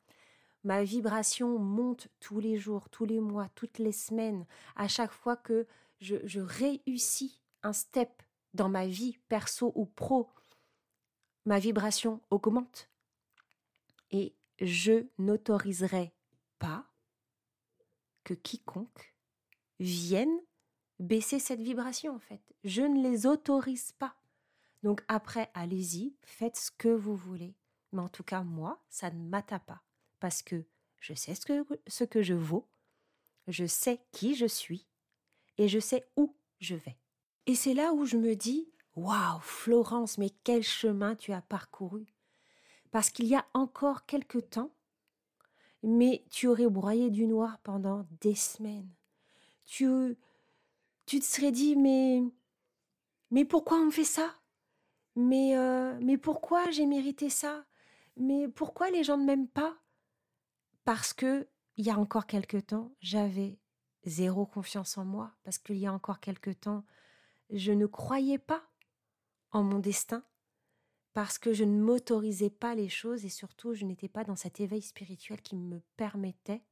Ma 0.64 0.84
vibration 0.84 1.58
monte 1.58 2.08
tous 2.20 2.40
les 2.40 2.56
jours, 2.56 2.88
tous 2.88 3.04
les 3.04 3.20
mois, 3.20 3.48
toutes 3.54 3.78
les 3.78 3.92
semaines. 3.92 4.46
À 4.76 4.88
chaque 4.88 5.12
fois 5.12 5.36
que 5.36 5.66
je, 6.00 6.16
je 6.24 6.40
réussis 6.40 7.40
un 7.62 7.72
step 7.72 8.22
dans 8.54 8.68
ma 8.68 8.86
vie 8.86 9.18
perso 9.28 9.72
ou 9.74 9.86
pro, 9.86 10.30
ma 11.44 11.58
vibration 11.58 12.20
augmente. 12.30 12.88
Et 14.10 14.34
je 14.60 15.06
n'autoriserai 15.18 16.12
pas 16.58 16.86
que 18.24 18.34
quiconque 18.34 19.14
vienne 19.80 20.38
baisser 20.98 21.38
cette 21.38 21.60
vibration 21.60 22.14
en 22.14 22.18
fait. 22.18 22.42
Je 22.64 22.82
ne 22.82 23.02
les 23.02 23.26
autorise 23.26 23.92
pas. 23.92 24.14
Donc 24.82 25.02
après, 25.08 25.50
allez-y, 25.54 26.14
faites 26.22 26.56
ce 26.56 26.70
que 26.70 26.88
vous 26.88 27.16
voulez. 27.16 27.54
Mais 27.92 28.00
en 28.02 28.08
tout 28.08 28.24
cas, 28.24 28.42
moi, 28.42 28.82
ça 28.88 29.10
ne 29.10 29.28
m'attaque 29.28 29.66
pas. 29.66 29.82
Parce 30.20 30.42
que 30.42 30.64
je 31.00 31.14
sais 31.14 31.34
ce 31.34 31.46
que, 31.46 31.66
ce 31.86 32.04
que 32.04 32.22
je 32.22 32.34
vaux, 32.34 32.68
je 33.48 33.66
sais 33.66 34.00
qui 34.12 34.34
je 34.34 34.46
suis, 34.46 34.86
et 35.58 35.68
je 35.68 35.78
sais 35.78 36.08
où 36.16 36.34
je 36.60 36.74
vais. 36.74 36.96
Et 37.46 37.54
c'est 37.54 37.74
là 37.74 37.92
où 37.92 38.04
je 38.06 38.16
me 38.16 38.34
dis 38.34 38.71
Waouh, 38.94 39.40
Florence, 39.40 40.18
mais 40.18 40.30
quel 40.44 40.62
chemin 40.62 41.14
tu 41.16 41.32
as 41.32 41.40
parcouru. 41.40 42.06
Parce 42.90 43.10
qu'il 43.10 43.26
y 43.26 43.34
a 43.34 43.46
encore 43.54 44.04
quelque 44.04 44.38
temps, 44.38 44.70
mais 45.82 46.24
tu 46.30 46.46
aurais 46.46 46.68
broyé 46.68 47.10
du 47.10 47.26
noir 47.26 47.58
pendant 47.62 48.06
des 48.20 48.34
semaines. 48.34 48.90
Tu, 49.64 50.16
tu 51.06 51.20
te 51.20 51.24
serais 51.24 51.52
dit 51.52 51.74
Mais, 51.74 52.22
mais 53.30 53.46
pourquoi 53.46 53.78
on 53.80 53.90
fait 53.90 54.04
ça? 54.04 54.36
Mais, 55.16 55.56
euh, 55.56 55.98
mais 56.02 56.18
pourquoi 56.18 56.70
j'ai 56.70 56.86
mérité 56.86 57.30
ça? 57.30 57.64
Mais 58.16 58.46
pourquoi 58.48 58.90
les 58.90 59.04
gens 59.04 59.16
ne 59.16 59.24
m'aiment 59.24 59.48
pas? 59.48 59.74
Parce 60.84 61.14
que 61.14 61.48
il 61.76 61.86
y 61.86 61.90
a 61.90 61.98
encore 61.98 62.26
quelque 62.26 62.58
temps, 62.58 62.92
j'avais 63.00 63.58
zéro 64.04 64.44
confiance 64.44 64.98
en 64.98 65.06
moi, 65.06 65.32
parce 65.44 65.58
qu'il 65.58 65.78
y 65.78 65.86
a 65.86 65.92
encore 65.92 66.20
quelque 66.20 66.50
temps, 66.50 66.84
je 67.50 67.72
ne 67.72 67.86
croyais 67.86 68.38
pas 68.38 68.62
en 69.52 69.62
mon 69.62 69.78
destin, 69.78 70.24
parce 71.12 71.38
que 71.38 71.52
je 71.52 71.64
ne 71.64 71.80
m'autorisais 71.80 72.50
pas 72.50 72.74
les 72.74 72.88
choses 72.88 73.24
et 73.24 73.28
surtout 73.28 73.74
je 73.74 73.84
n'étais 73.84 74.08
pas 74.08 74.24
dans 74.24 74.36
cet 74.36 74.60
éveil 74.60 74.82
spirituel 74.82 75.40
qui 75.42 75.56
me 75.56 75.80
permettait 75.96 76.64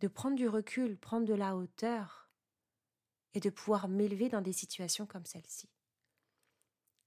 de 0.00 0.08
prendre 0.08 0.36
du 0.36 0.48
recul, 0.48 0.98
prendre 0.98 1.26
de 1.26 1.34
la 1.34 1.56
hauteur 1.56 2.30
et 3.34 3.40
de 3.40 3.50
pouvoir 3.50 3.88
m'élever 3.88 4.28
dans 4.28 4.40
des 4.40 4.52
situations 4.52 5.06
comme 5.06 5.26
celle-ci. 5.26 5.68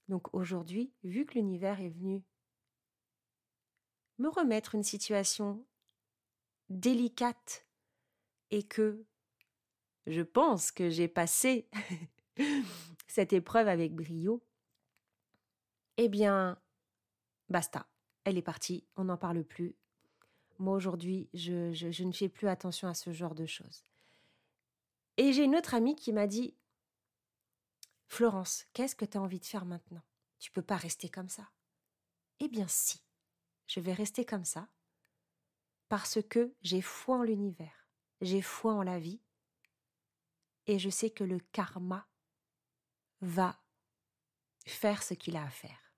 Donc 0.08 0.34
aujourd'hui, 0.34 0.94
vu 1.04 1.26
que 1.26 1.34
l'univers 1.34 1.82
est 1.82 1.90
venu 1.90 2.24
me 4.20 4.30
remettre 4.30 4.76
une 4.76 4.84
situation 4.84 5.66
délicate 6.70 7.66
et 8.52 8.64
que 8.64 9.06
je 10.06 10.22
pense 10.22 10.72
que 10.72 10.90
j'ai 10.90 11.08
passé 11.08 11.70
cette 13.14 13.32
épreuve 13.32 13.68
avec 13.68 13.94
brio, 13.94 14.44
eh 15.98 16.10
bien, 16.10 16.60
basta, 17.48 17.88
elle 18.24 18.40
est 18.40 18.42
partie, 18.42 18.88
on 18.96 19.04
n'en 19.04 19.18
parle 19.18 19.44
plus. 19.44 19.76
Moi 20.58 20.76
aujourd'hui, 20.76 21.30
je, 21.36 22.04
ne 22.04 22.12
fais 22.12 22.28
plus 22.28 22.48
attention 22.48 22.88
à 22.88 22.96
ce 22.96 23.14
genre 23.14 23.36
de 23.36 23.46
choses. 23.46 23.84
Et 25.18 25.32
j'ai 25.32 25.44
une 25.44 25.56
autre 25.56 25.76
amie 25.76 25.96
qui 25.96 26.12
m'a 26.12 26.26
dit 26.26 26.56
Florence, 28.08 28.66
qu'est-ce 28.74 28.96
que 28.96 29.06
tu 29.06 29.16
as 29.16 29.22
envie 29.22 29.40
de 29.40 29.46
faire 29.46 29.66
maintenant? 29.66 30.02
Tu 30.40 30.50
peux 30.50 30.64
pas 30.64 30.78
rester 30.78 31.08
comme 31.08 31.30
ça. 31.30 31.48
Eh 32.40 32.48
bien 32.48 32.68
si, 32.68 33.00
je 33.68 33.80
vais 33.80 33.94
rester 33.94 34.26
comme 34.26 34.46
ça 34.46 34.68
parce 35.88 36.20
que 36.20 36.52
j'ai 36.64 36.82
foi 36.82 37.18
en 37.18 37.24
l'univers, 37.24 37.88
j'ai 38.22 38.42
foi 38.42 38.74
en 38.74 38.82
la 38.82 38.98
vie 38.98 39.22
et 40.66 40.80
je 40.80 40.90
sais 40.90 41.12
que 41.12 41.24
le 41.24 41.38
karma 41.52 42.08
va 43.24 43.58
faire 44.66 45.02
ce 45.02 45.14
qu'il 45.14 45.38
a 45.38 45.44
à 45.44 45.50
faire. 45.50 45.94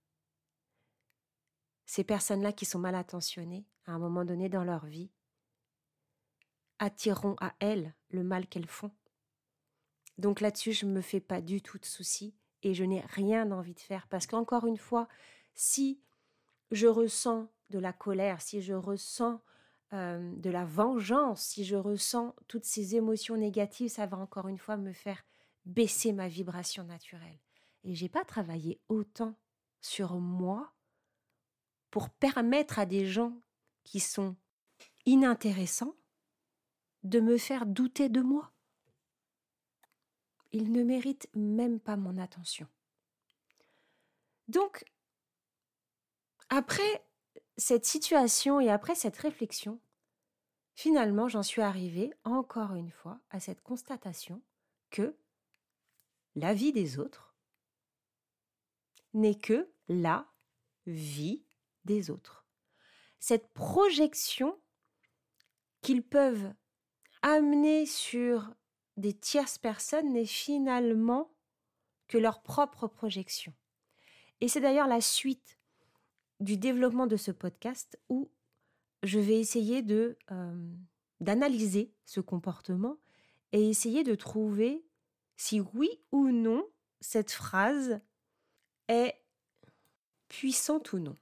Ces 1.86 2.04
personnes-là 2.04 2.54
qui 2.54 2.66
sont 2.66 2.80
mal 2.80 2.96
intentionnées, 2.96 3.66
à 3.86 3.94
un 3.94 4.00
moment 4.00 4.26
donné 4.26 4.48
dans 4.50 4.64
leur 4.64 4.86
vie, 4.86 5.12
attireront 6.80 7.36
à 7.40 7.54
elles 7.60 7.94
le 8.10 8.24
mal 8.24 8.48
qu'elles 8.48 8.68
font. 8.68 8.92
Donc 10.18 10.40
là-dessus, 10.40 10.74
je 10.74 10.86
ne 10.86 10.92
me 10.92 11.02
fais 11.02 11.20
pas 11.20 11.42
du 11.42 11.62
tout 11.62 11.78
de 11.78 11.86
soucis 11.86 12.36
et 12.64 12.74
je 12.74 12.84
n'ai 12.84 13.02
rien 13.02 13.52
envie 13.52 13.74
de 13.74 13.80
faire 13.80 14.08
parce 14.08 14.28
qu'encore 14.28 14.66
une 14.66 14.78
fois, 14.78 15.08
si 15.54 16.02
je 16.72 16.88
ressens 16.88 17.50
de 17.70 17.80
la 17.80 17.94
colère, 17.94 18.42
si 18.42 18.62
je 18.62 18.74
ressens 18.74 19.42
euh, 19.94 20.32
de 20.36 20.50
la 20.50 20.66
vengeance, 20.66 21.44
si 21.44 21.66
je 21.66 21.76
ressens 21.76 22.36
toutes 22.48 22.66
ces 22.66 22.96
émotions 22.96 23.38
négatives, 23.38 23.90
ça 23.90 24.06
va 24.06 24.18
encore 24.18 24.48
une 24.48 24.58
fois 24.58 24.78
me 24.78 24.94
faire 24.94 25.24
baisser 25.66 26.14
ma 26.14 26.28
vibration 26.28 26.84
naturelle. 26.84 27.40
Et 27.84 27.96
j'ai 27.96 28.10
pas 28.10 28.26
travaillé 28.26 28.80
autant 28.88 29.36
sur 29.82 30.20
moi 30.20 30.74
pour 31.92 32.10
permettre 32.10 32.80
à 32.80 32.86
des 32.86 33.06
gens 33.06 33.40
qui 33.84 34.00
sont 34.00 34.36
inintéressants 35.06 35.96
de 37.04 37.20
me 37.20 37.38
faire 37.38 37.66
douter 37.66 38.10
de 38.10 38.22
moi. 38.22 38.52
Ils 40.52 40.72
ne 40.72 40.84
méritent 40.84 41.30
même 41.36 41.80
pas 41.80 41.96
mon 41.96 42.18
attention. 42.18 42.68
Donc, 44.48 44.84
après 46.50 47.06
cette 47.58 47.86
situation 47.86 48.60
et 48.60 48.70
après 48.70 48.96
cette 48.96 49.18
réflexion, 49.18 49.80
finalement, 50.74 51.30
j'en 51.30 51.44
suis 51.44 51.62
arrivée 51.62 52.14
encore 52.24 52.76
une 52.76 52.92
fois 52.92 53.20
à 53.30 53.40
cette 53.40 53.62
constatation 53.62 54.42
que 54.90 55.16
la 56.36 56.54
vie 56.54 56.74
des 56.74 57.00
autres 57.00 57.36
n'est 59.14 59.40
que 59.40 59.70
la 59.88 60.28
vie 60.86 61.44
des 61.86 62.10
autres. 62.10 62.46
Cette 63.20 63.48
projection 63.54 64.60
qu'ils 65.82 66.04
peuvent 66.04 66.54
amener 67.22 67.86
sur 67.86 68.54
des 68.98 69.14
tierces 69.14 69.58
personnes 69.58 70.14
n'est 70.14 70.26
finalement 70.26 71.32
que 72.08 72.18
leur 72.18 72.44
propre 72.44 72.88
projection. 72.88 73.54
Et 74.42 74.48
c'est 74.48 74.62
d'ailleurs 74.62 74.88
la 74.88 75.02
suite 75.02 75.60
du 76.40 76.58
développement 76.58 77.08
de 77.08 77.18
ce 77.18 77.32
podcast 77.32 78.00
où 78.10 78.30
je 79.04 79.20
vais 79.20 79.40
essayer 79.40 79.82
de 79.82 80.18
euh, 80.32 80.74
d'analyser 81.22 81.94
ce 82.06 82.20
comportement 82.20 82.98
et 83.52 83.70
essayer 83.70 84.04
de 84.04 84.16
trouver 84.16 84.85
si 85.36 85.62
oui 85.74 85.90
ou 86.12 86.30
non 86.30 86.66
cette 87.00 87.32
phrase 87.32 88.00
est 88.88 89.16
puissante 90.28 90.94
ou 90.94 91.00
non. 91.00 91.16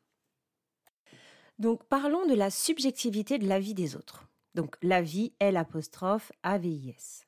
Donc 1.59 1.83
parlons 1.85 2.25
de 2.25 2.33
la 2.33 2.49
subjectivité 2.49 3.37
de 3.37 3.47
la 3.47 3.59
vie 3.59 3.73
des 3.73 3.95
autres. 3.95 4.27
Donc 4.55 4.75
la 4.81 5.01
vie 5.01 5.33
est 5.39 5.51
l'apostrophe 5.51 6.31
AVIS. 6.43 7.25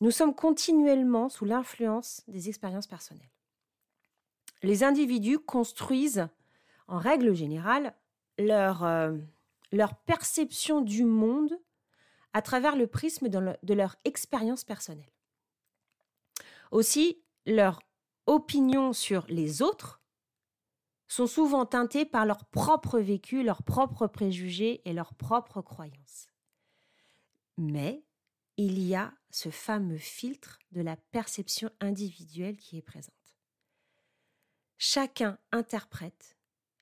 Nous 0.00 0.10
sommes 0.10 0.34
continuellement 0.34 1.28
sous 1.28 1.44
l'influence 1.44 2.22
des 2.28 2.48
expériences 2.48 2.86
personnelles. 2.86 3.30
Les 4.62 4.84
individus 4.84 5.38
construisent, 5.38 6.28
en 6.86 6.98
règle 6.98 7.34
générale, 7.34 7.94
leur, 8.38 8.84
euh, 8.84 9.16
leur 9.72 9.94
perception 9.94 10.80
du 10.80 11.04
monde 11.04 11.58
à 12.32 12.42
travers 12.42 12.76
le 12.76 12.86
prisme 12.86 13.28
de 13.28 13.74
leur 13.74 13.96
expérience 14.04 14.64
personnelle. 14.64 15.10
Aussi, 16.70 17.22
leurs 17.46 17.80
opinions 18.26 18.92
sur 18.92 19.24
les 19.28 19.62
autres 19.62 20.02
sont 21.06 21.26
souvent 21.26 21.64
teintées 21.64 22.04
par 22.04 22.26
leur 22.26 22.44
propre 22.46 22.98
vécu, 22.98 23.42
leurs 23.42 23.62
propres 23.62 24.06
préjugés 24.06 24.82
et 24.84 24.92
leurs 24.92 25.14
propres 25.14 25.62
croyances. 25.62 26.28
Mais 27.56 28.04
il 28.58 28.78
y 28.78 28.94
a 28.94 29.14
ce 29.30 29.50
fameux 29.50 29.98
filtre 29.98 30.58
de 30.72 30.82
la 30.82 30.96
perception 30.96 31.70
individuelle 31.80 32.58
qui 32.58 32.76
est 32.76 32.82
présente. 32.82 33.14
Chacun 34.76 35.38
interprète 35.50 36.36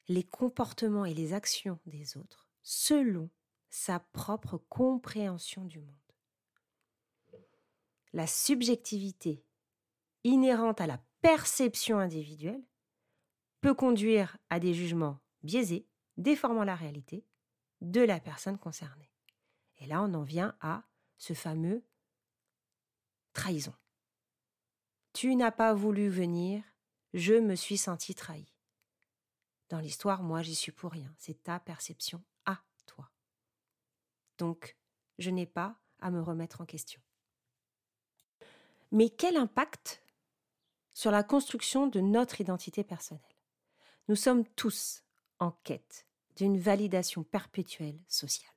les 0.08 0.24
comportements 0.24 1.04
et 1.04 1.14
les 1.14 1.32
actions 1.32 1.78
des 1.86 2.16
autres 2.16 2.48
selon 2.62 3.30
sa 3.70 4.00
propre 4.00 4.58
compréhension 4.68 5.64
du 5.64 5.80
monde. 5.80 5.94
La 8.12 8.26
subjectivité 8.26 9.45
inhérente 10.26 10.80
à 10.80 10.86
la 10.86 11.00
perception 11.20 11.98
individuelle 11.98 12.62
peut 13.60 13.74
conduire 13.74 14.36
à 14.50 14.60
des 14.60 14.74
jugements 14.74 15.20
biaisés, 15.42 15.86
déformant 16.16 16.64
la 16.64 16.74
réalité 16.74 17.24
de 17.80 18.00
la 18.00 18.20
personne 18.20 18.58
concernée. 18.58 19.10
Et 19.78 19.86
là, 19.86 20.02
on 20.02 20.14
en 20.14 20.22
vient 20.22 20.56
à 20.60 20.84
ce 21.18 21.32
fameux 21.32 21.84
trahison. 23.32 23.74
Tu 25.12 25.34
n'as 25.36 25.50
pas 25.50 25.74
voulu 25.74 26.08
venir, 26.08 26.62
je 27.14 27.34
me 27.34 27.54
suis 27.54 27.78
senti 27.78 28.14
trahi. 28.14 28.52
Dans 29.68 29.80
l'histoire, 29.80 30.22
moi, 30.22 30.42
j'y 30.42 30.54
suis 30.54 30.72
pour 30.72 30.92
rien. 30.92 31.12
C'est 31.18 31.42
ta 31.42 31.58
perception 31.58 32.22
à 32.44 32.62
toi. 32.86 33.10
Donc, 34.38 34.76
je 35.18 35.30
n'ai 35.30 35.46
pas 35.46 35.76
à 35.98 36.10
me 36.10 36.20
remettre 36.20 36.60
en 36.60 36.66
question. 36.66 37.00
Mais 38.92 39.10
quel 39.10 39.36
impact 39.36 40.02
la 41.10 41.22
construction 41.22 41.86
de 41.86 42.00
notre 42.00 42.40
identité 42.40 42.84
personnelle. 42.84 43.22
Nous 44.08 44.16
sommes 44.16 44.44
tous 44.44 45.02
en 45.38 45.50
quête 45.50 46.06
d'une 46.36 46.58
validation 46.58 47.24
perpétuelle 47.24 48.00
sociale. 48.08 48.50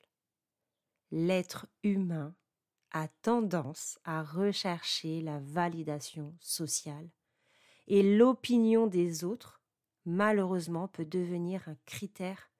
L'être 1.11 1.67
humain 1.83 2.35
a 2.91 3.07
tendance 3.07 3.99
à 4.03 4.23
rechercher 4.23 5.21
la 5.21 5.39
validation 5.39 6.35
sociale 6.39 7.09
et 7.87 8.03
l'opinion 8.17 8.87
des 8.87 9.23
autres, 9.23 9.61
malheureusement, 10.05 10.87
peut 10.87 11.05
devenir 11.05 11.67
un 11.67 11.75
critère 11.85 12.51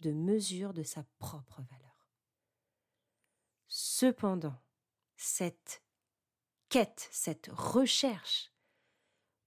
de 0.00 0.12
mesure 0.12 0.74
de 0.74 0.82
sa 0.82 1.04
propre 1.18 1.62
valeur. 1.70 2.08
Cependant, 3.68 4.60
cette 5.16 5.82
quête, 6.68 7.08
cette 7.10 7.48
recherche 7.52 8.53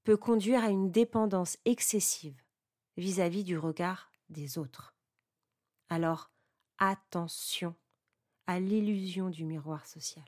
peut 0.07 0.15
conduire 0.15 0.63
à 0.63 0.69
une 0.69 0.89
dépendance 0.89 1.57
excessive 1.65 2.41
vis-à-vis 2.95 3.43
du 3.43 3.57
regard 3.57 4.09
des 4.29 4.57
autres. 4.57 4.95
Alors, 5.89 6.31
attention 6.77 7.75
à 8.45 8.61
l'illusion 8.61 9.29
du 9.29 9.43
miroir 9.43 9.85
social. 9.85 10.23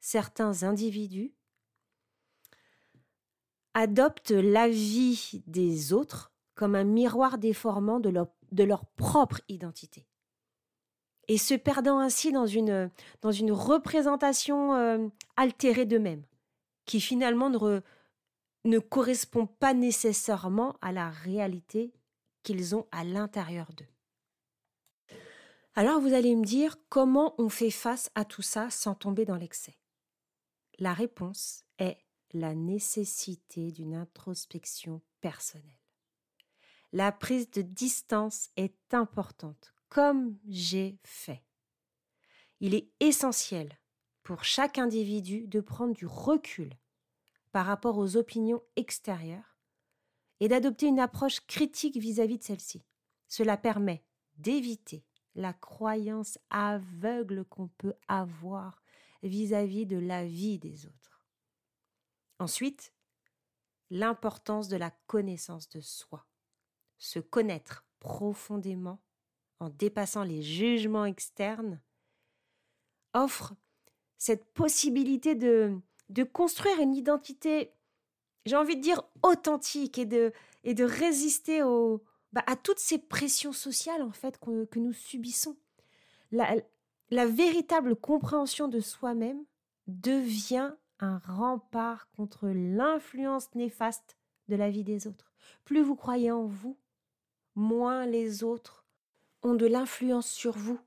Certains 0.00 0.62
individus 0.62 1.34
adoptent 3.74 4.30
l'avis 4.30 5.42
des 5.46 5.92
autres 5.92 6.32
comme 6.54 6.74
un 6.74 6.84
miroir 6.84 7.36
déformant 7.36 8.00
de 8.00 8.08
leur, 8.64 8.86
propre 8.96 9.42
identité. 9.50 10.06
Et 11.28 11.36
se 11.36 11.52
perdant 11.52 11.98
ainsi 11.98 12.32
dans 12.32 12.46
une, 12.46 12.90
représentation 13.52 14.72
euh, 14.72 15.06
altérée 15.36 15.84
d'eux-mêmes, 15.84 16.24
qui 16.86 17.02
finalement 17.02 17.50
ne, 17.50 17.82
ne 18.64 18.78
correspond 18.78 19.46
pas 19.46 19.74
nécessairement 19.74 20.76
à 20.80 20.92
la 20.92 21.10
réalité 21.10 21.92
qu'ils 22.42 22.74
ont 22.74 22.86
à 22.92 23.04
l'intérieur 23.04 23.72
d'eux. 23.74 23.88
Alors 25.74 26.00
vous 26.00 26.12
allez 26.12 26.34
me 26.34 26.44
dire 26.44 26.76
comment 26.88 27.34
on 27.38 27.48
fait 27.48 27.70
face 27.70 28.10
à 28.14 28.24
tout 28.24 28.42
ça 28.42 28.68
sans 28.70 28.94
tomber 28.94 29.24
dans 29.24 29.36
l'excès? 29.36 29.78
La 30.78 30.92
réponse 30.92 31.64
est 31.78 31.98
la 32.32 32.54
nécessité 32.54 33.72
d'une 33.72 33.94
introspection 33.94 35.00
personnelle. 35.20 35.78
La 36.92 37.12
prise 37.12 37.50
de 37.50 37.62
distance 37.62 38.48
est 38.56 38.92
importante, 38.92 39.74
comme 39.88 40.38
j'ai 40.48 40.98
fait. 41.04 41.44
Il 42.60 42.74
est 42.74 42.90
essentiel 43.00 43.78
pour 44.22 44.44
chaque 44.44 44.78
individu 44.78 45.46
de 45.46 45.60
prendre 45.60 45.94
du 45.94 46.06
recul 46.06 46.76
par 47.52 47.66
rapport 47.66 47.98
aux 47.98 48.16
opinions 48.16 48.62
extérieures 48.76 49.58
et 50.40 50.48
d'adopter 50.48 50.86
une 50.86 51.00
approche 51.00 51.40
critique 51.46 51.96
vis-à-vis 51.96 52.38
de 52.38 52.44
celles-ci. 52.44 52.84
Cela 53.26 53.56
permet 53.56 54.04
d'éviter 54.36 55.04
la 55.34 55.52
croyance 55.52 56.38
aveugle 56.50 57.44
qu'on 57.44 57.68
peut 57.68 57.94
avoir 58.08 58.82
vis-à-vis 59.22 59.86
de 59.86 59.98
la 59.98 60.24
vie 60.24 60.58
des 60.58 60.86
autres. 60.86 61.24
Ensuite, 62.38 62.92
l'importance 63.90 64.68
de 64.68 64.76
la 64.76 64.90
connaissance 65.06 65.68
de 65.68 65.80
soi. 65.80 66.26
Se 66.98 67.18
connaître 67.18 67.86
profondément 68.00 69.00
en 69.60 69.70
dépassant 69.70 70.24
les 70.24 70.42
jugements 70.42 71.04
externes 71.04 71.80
offre 73.14 73.54
cette 74.16 74.52
possibilité 74.52 75.34
de 75.34 75.80
de 76.08 76.24
construire 76.24 76.80
une 76.80 76.94
identité, 76.94 77.72
j'ai 78.46 78.56
envie 78.56 78.76
de 78.76 78.80
dire, 78.80 79.02
authentique 79.22 79.98
et 79.98 80.06
de, 80.06 80.32
et 80.64 80.74
de 80.74 80.84
résister 80.84 81.62
au, 81.62 82.02
bah, 82.32 82.42
à 82.46 82.56
toutes 82.56 82.78
ces 82.78 82.98
pressions 82.98 83.52
sociales 83.52 84.02
en 84.02 84.12
fait 84.12 84.38
que, 84.38 84.78
nous 84.78 84.92
subissons. 84.92 85.56
La, 86.30 86.56
la 87.10 87.26
véritable 87.26 87.96
compréhension 87.96 88.68
de 88.68 88.80
soi-même 88.80 89.44
devient 89.86 90.72
un 91.00 91.18
rempart 91.18 92.08
contre 92.10 92.48
l'influence 92.48 93.54
néfaste 93.54 94.16
de 94.48 94.56
la 94.56 94.70
vie 94.70 94.84
des 94.84 95.06
autres. 95.06 95.32
Plus 95.64 95.82
vous 95.82 95.96
croyez 95.96 96.30
en 96.30 96.44
vous, 96.44 96.76
moins 97.54 98.06
les 98.06 98.44
autres 98.44 98.84
ont 99.42 99.54
de 99.54 99.66
l'influence 99.66 100.28
sur 100.30 100.56
vous. 100.56 100.80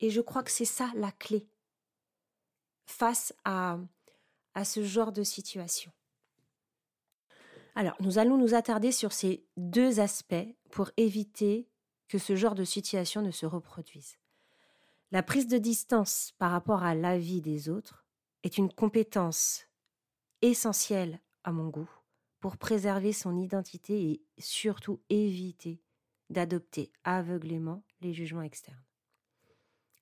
Et 0.00 0.10
je 0.10 0.20
crois 0.20 0.42
que 0.42 0.50
c'est 0.50 0.64
ça 0.64 0.90
la 0.94 1.10
clé 1.12 1.48
face 2.86 3.34
à, 3.44 3.78
ce 4.64 4.82
genre 4.82 5.12
de 5.12 5.22
situation. 5.22 5.92
Alors, 7.74 7.94
nous 8.00 8.18
allons 8.18 8.38
nous 8.38 8.54
attarder 8.54 8.90
sur 8.90 9.12
ces 9.12 9.44
deux 9.58 10.00
aspects 10.00 10.34
pour 10.70 10.90
éviter 10.96 11.68
que 12.08 12.16
ce 12.16 12.36
genre 12.36 12.54
de 12.54 12.64
situation 12.64 13.20
ne 13.20 13.30
se 13.30 13.44
reproduise. 13.44 14.16
La 15.12 15.22
prise 15.22 15.46
de 15.46 15.58
distance 15.58 16.32
par 16.38 16.52
rapport 16.52 16.82
à 16.82 16.94
la 16.94 17.18
vie 17.18 17.42
des 17.42 17.68
autres 17.68 18.06
est 18.44 18.56
une 18.56 18.72
compétence 18.72 19.66
essentielle 20.40 21.20
à 21.44 21.52
mon 21.52 21.68
goût 21.68 21.90
pour 22.40 22.56
préserver 22.56 23.12
son 23.12 23.36
identité 23.36 24.10
et 24.10 24.22
surtout 24.38 25.00
éviter 25.10 25.82
d'adopter 26.30 26.92
aveuglément 27.04 27.82
les 28.00 28.12
jugements 28.12 28.42
externes. 28.42 28.84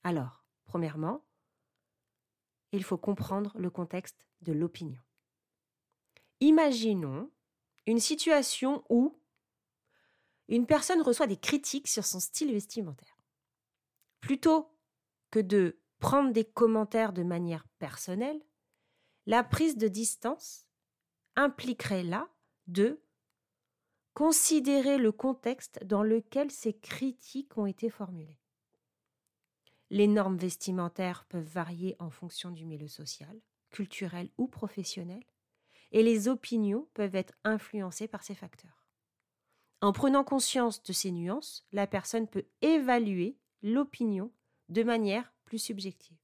Alors, 0.04 0.44
premièrement, 0.64 1.24
il 2.74 2.84
faut 2.84 2.98
comprendre 2.98 3.52
le 3.56 3.70
contexte 3.70 4.24
de 4.42 4.52
l'opinion. 4.52 5.00
Imaginons 6.40 7.30
une 7.86 8.00
situation 8.00 8.84
où 8.88 9.18
une 10.48 10.66
personne 10.66 11.00
reçoit 11.00 11.26
des 11.26 11.36
critiques 11.36 11.88
sur 11.88 12.04
son 12.04 12.20
style 12.20 12.52
vestimentaire. 12.52 13.16
Plutôt 14.20 14.68
que 15.30 15.38
de 15.38 15.80
prendre 16.00 16.32
des 16.32 16.44
commentaires 16.44 17.12
de 17.12 17.22
manière 17.22 17.66
personnelle, 17.78 18.42
la 19.26 19.42
prise 19.42 19.76
de 19.76 19.88
distance 19.88 20.66
impliquerait 21.36 22.02
là 22.02 22.28
de 22.66 23.02
considérer 24.12 24.98
le 24.98 25.12
contexte 25.12 25.82
dans 25.84 26.02
lequel 26.02 26.50
ces 26.50 26.74
critiques 26.74 27.56
ont 27.56 27.66
été 27.66 27.88
formulées. 27.88 28.38
Les 29.90 30.06
normes 30.06 30.36
vestimentaires 30.36 31.24
peuvent 31.26 31.42
varier 31.42 31.96
en 31.98 32.10
fonction 32.10 32.50
du 32.50 32.64
milieu 32.64 32.88
social, 32.88 33.40
culturel 33.70 34.30
ou 34.38 34.48
professionnel, 34.48 35.24
et 35.92 36.02
les 36.02 36.28
opinions 36.28 36.88
peuvent 36.94 37.14
être 37.14 37.34
influencées 37.44 38.08
par 38.08 38.22
ces 38.22 38.34
facteurs. 38.34 38.84
En 39.80 39.92
prenant 39.92 40.24
conscience 40.24 40.82
de 40.82 40.92
ces 40.92 41.12
nuances, 41.12 41.66
la 41.72 41.86
personne 41.86 42.26
peut 42.26 42.46
évaluer 42.62 43.38
l'opinion 43.62 44.32
de 44.68 44.82
manière 44.82 45.32
plus 45.44 45.58
subjective. 45.58 46.16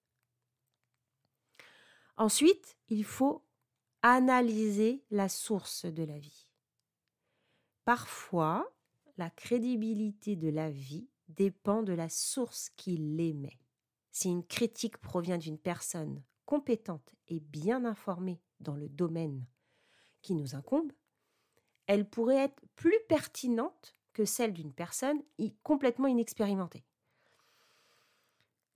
Ensuite, 2.17 2.77
il 2.89 3.05
faut 3.05 3.45
analyser 4.03 5.05
la 5.11 5.29
source 5.29 5.85
de 5.85 6.03
la 6.03 6.19
vie. 6.19 6.49
Parfois, 7.85 8.71
la 9.19 9.31
crédibilité 9.31 10.37
de 10.37 10.49
la 10.49 10.71
vie 10.71 11.09
dépend 11.37 11.83
de 11.83 11.93
la 11.93 12.09
source 12.09 12.71
qui 12.77 12.97
l'émet. 12.97 13.59
Si 14.11 14.29
une 14.29 14.45
critique 14.45 14.99
provient 14.99 15.39
d'une 15.39 15.59
personne 15.59 16.23
compétente 16.45 17.15
et 17.29 17.41
bien 17.41 17.85
informée 17.85 18.41
dans 18.61 18.75
le 18.75 18.89
domaine 18.89 19.45
qui 20.23 20.35
nous 20.35 20.55
incombe, 20.55 20.93
elle 21.87 22.09
pourrait 22.09 22.45
être 22.45 22.63
plus 22.77 22.99
pertinente 23.09 23.95
que 24.13 24.25
celle 24.25 24.53
d'une 24.53 24.73
personne 24.73 25.23
complètement 25.63 26.09
inexpérimentée. 26.09 26.85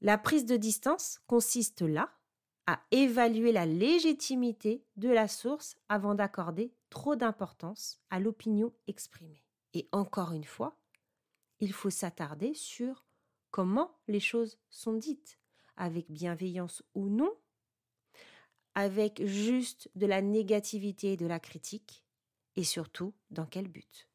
La 0.01 0.19
prise 0.19 0.47
de 0.47 0.57
distance 0.57 1.21
consiste 1.27 1.83
là 1.83 2.11
à 2.67 2.81
évaluer 2.91 3.53
la 3.53 3.67
légitimité 3.67 4.85
de 4.97 5.09
la 5.09 5.29
source 5.29 5.77
avant 5.89 6.15
d'accorder 6.15 6.73
trop 6.91 7.17
d'importance 7.17 8.01
à 8.11 8.21
l'opinion 8.21 8.73
exprimée. 8.87 9.45
Et 9.75 9.89
encore 9.93 10.33
une 10.33 10.45
fois, 10.45 10.77
il 11.61 11.73
faut 11.73 11.91
s'attarder 11.91 12.55
sur 12.55 13.05
comment 13.51 13.97
les 14.09 14.21
choses 14.21 14.59
sont 14.71 14.95
dites, 14.95 15.39
avec 15.77 16.11
bienveillance 16.11 16.83
ou 16.95 17.09
non, 17.09 17.33
avec 18.75 19.25
juste 19.25 19.91
de 19.95 20.07
la 20.07 20.23
négativité 20.23 21.13
et 21.13 21.17
de 21.17 21.27
la 21.27 21.41
critique, 21.41 22.05
et 22.57 22.65
surtout 22.65 23.15
dans 23.31 23.47
quel 23.47 23.69
but. 23.69 24.09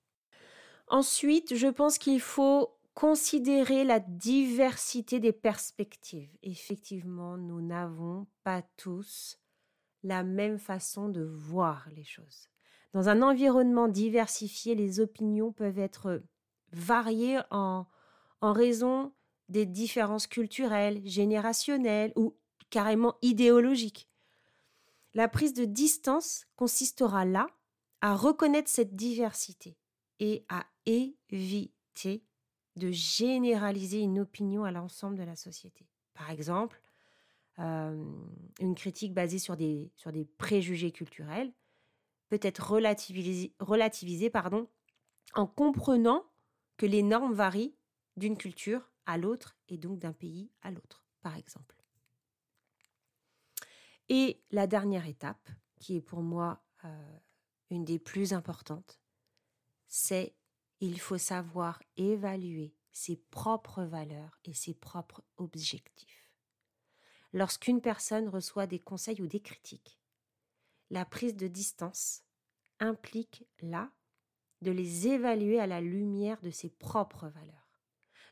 Ensuite, 0.88 1.56
je 1.56 1.68
pense 1.68 1.98
qu'il 1.98 2.20
faut 2.20 2.76
considérer 2.94 3.84
la 3.84 4.00
diversité 4.00 5.20
des 5.20 5.32
perspectives. 5.32 6.36
Effectivement, 6.44 7.38
nous 7.38 7.62
n'avons 7.62 8.28
pas 8.44 8.62
tous 8.76 9.40
la 10.04 10.24
même 10.24 10.60
façon 10.60 11.08
de 11.08 11.24
voir 11.24 11.88
les 11.96 12.04
choses. 12.04 12.50
Dans 12.94 13.08
un 13.08 13.22
environnement 13.22 13.88
diversifié, 13.88 14.76
les 14.76 15.00
opinions 15.00 15.52
peuvent 15.54 15.80
être 15.80 16.24
variées 16.72 17.40
en, 17.52 17.86
en 18.42 18.54
raison 18.54 19.14
des 19.50 19.66
différences 19.66 20.28
culturelles, 20.28 21.02
générationnelles 21.06 22.14
ou 22.16 22.36
carrément 22.70 23.16
idéologiques. 23.22 24.08
La 25.14 25.28
prise 25.28 25.54
de 25.54 25.66
distance 25.66 26.46
consistera 26.56 27.26
là 27.26 27.48
à 28.02 28.16
reconnaître 28.16 28.70
cette 28.70 28.96
diversité 28.96 29.78
et 30.20 30.46
à 30.50 30.66
éviter 30.86 32.24
de 32.76 32.92
généraliser 32.92 34.00
une 34.00 34.20
opinion 34.20 34.64
à 34.64 34.72
l'ensemble 34.72 35.18
de 35.18 35.24
la 35.24 35.36
société. 35.36 35.88
Par 36.14 36.30
exemple, 36.30 36.82
euh, 37.60 38.06
une 38.60 38.76
critique 38.76 39.14
basée 39.14 39.40
sur 39.40 39.58
des, 39.58 39.92
sur 39.96 40.12
des 40.12 40.26
préjugés 40.26 40.92
culturels 40.92 41.52
peut 42.30 42.40
être 42.42 42.72
relativisée, 42.72 44.30
pardon, 44.30 44.68
en 45.34 45.48
comprenant 45.48 46.24
que 46.80 46.86
les 46.86 47.04
normes 47.04 47.34
varient 47.34 47.76
d'une 48.16 48.38
culture 48.38 48.90
à 49.06 49.18
l'autre 49.18 49.58
et 49.68 49.78
donc 49.78 50.00
d'un 50.00 50.14
pays 50.14 50.50
à 50.62 50.72
l'autre, 50.72 51.04
par 51.22 51.36
exemple. 51.36 51.76
Et 54.08 54.42
la 54.50 54.66
dernière 54.66 55.06
étape, 55.06 55.50
qui 55.82 55.98
est 55.98 56.02
pour 56.02 56.22
moi 56.22 56.64
euh, 56.86 57.18
une 57.70 57.84
des 57.84 58.00
plus 58.00 58.32
importantes, 58.32 59.02
c'est 59.88 60.34
il 60.80 61.02
faut 61.02 61.18
savoir 61.18 61.84
évaluer 61.98 62.74
ses 62.94 63.18
propres 63.18 63.84
valeurs 63.84 64.40
et 64.46 64.54
ses 64.54 64.74
propres 64.74 65.22
objectifs. 65.36 66.32
Lorsqu'une 67.34 67.82
personne 67.82 68.30
reçoit 68.30 68.68
des 68.68 68.80
conseils 68.80 69.22
ou 69.22 69.28
des 69.28 69.42
critiques, 69.42 70.00
la 70.90 71.04
prise 71.04 71.36
de 71.36 71.48
distance 71.48 72.24
implique 72.80 73.46
là 73.60 73.92
de 74.62 74.72
les 74.72 75.08
évaluer 75.08 75.60
à 75.60 75.68
la 75.68 75.82
lumière 75.82 76.42
de 76.42 76.52
ses 76.52 76.70
propres 76.70 77.28
valeurs, 77.28 77.70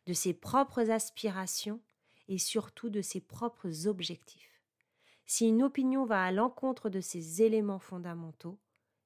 de 0.05 0.13
ses 0.13 0.33
propres 0.33 0.89
aspirations 0.89 1.81
et 2.27 2.37
surtout 2.37 2.89
de 2.89 3.01
ses 3.01 3.21
propres 3.21 3.87
objectifs. 3.87 4.61
Si 5.25 5.47
une 5.47 5.63
opinion 5.63 6.05
va 6.05 6.23
à 6.23 6.31
l'encontre 6.31 6.89
de 6.89 7.01
ces 7.01 7.41
éléments 7.41 7.79
fondamentaux, 7.79 8.59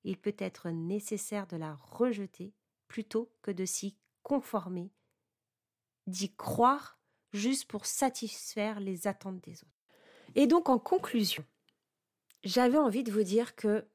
il 0.04 0.18
peut 0.18 0.36
être 0.38 0.70
nécessaire 0.70 1.48
de 1.48 1.58
la 1.58 1.76
rejeter 1.76 2.54
plutôt 2.88 3.32
que 3.42 3.52
de 3.52 3.66
s'y 3.66 3.98
conformer, 4.24 4.92
d'y 6.08 6.34
croire 6.36 7.00
juste 7.34 7.66
pour 7.66 7.86
satisfaire 7.86 8.80
les 8.80 9.08
attentes 9.08 9.42
des 9.42 9.64
autres. 9.64 9.88
Et 10.36 10.48
donc 10.48 10.70
en 10.70 10.80
conclusion, 10.80 11.46
j'avais 12.44 12.78
envie 12.78 13.04
de 13.04 13.12
vous 13.12 13.24
dire 13.24 13.56
que 13.56 13.86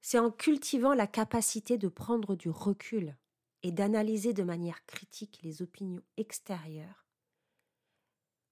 c'est 0.00 0.18
en 0.18 0.30
cultivant 0.30 0.94
la 0.94 1.06
capacité 1.06 1.78
de 1.78 1.88
prendre 1.88 2.34
du 2.36 2.48
recul 2.48 3.16
et 3.62 3.72
d'analyser 3.72 4.32
de 4.32 4.42
manière 4.42 4.84
critique 4.86 5.40
les 5.42 5.62
opinions 5.62 6.02
extérieures 6.16 7.06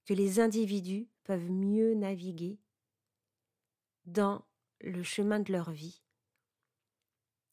que 0.04 0.14
les 0.14 0.40
individus 0.40 1.06
peuvent 1.24 1.50
mieux 1.50 1.94
naviguer 1.94 2.58
dans 4.06 4.46
le 4.80 5.02
chemin 5.02 5.38
de 5.38 5.52
leur 5.52 5.70
vie, 5.70 6.02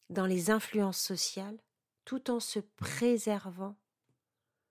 dans 0.08 0.24
les 0.24 0.50
influences 0.50 1.00
sociales, 1.00 1.60
tout 2.06 2.30
en 2.30 2.40
se 2.40 2.58
préservant, 2.58 3.76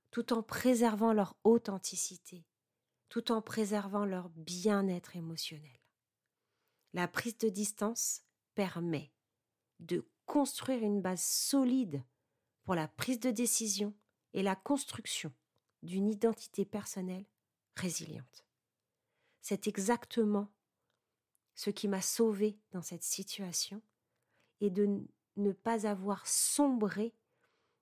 tout 0.09 0.33
en 0.33 0.41
préservant 0.41 1.13
leur 1.13 1.35
authenticité, 1.43 2.47
tout 3.09 3.31
en 3.31 3.41
préservant 3.41 4.05
leur 4.05 4.29
bien-être 4.29 5.15
émotionnel. 5.15 5.79
La 6.93 7.07
prise 7.07 7.37
de 7.37 7.49
distance 7.49 8.23
permet 8.55 9.11
de 9.79 10.07
construire 10.25 10.83
une 10.83 11.01
base 11.01 11.23
solide 11.23 12.03
pour 12.63 12.75
la 12.75 12.87
prise 12.87 13.19
de 13.19 13.31
décision 13.31 13.93
et 14.33 14.43
la 14.43 14.55
construction 14.55 15.31
d'une 15.83 16.07
identité 16.07 16.65
personnelle 16.65 17.25
résiliente. 17.75 18.45
C'est 19.41 19.67
exactement 19.67 20.51
ce 21.53 21.69
qui 21.69 21.87
m'a 21.87 22.01
sauvé 22.01 22.59
dans 22.71 22.81
cette 22.81 23.03
situation 23.03 23.81
et 24.61 24.69
de 24.69 25.05
ne 25.37 25.51
pas 25.51 25.85
avoir 25.85 26.25
sombré 26.27 27.13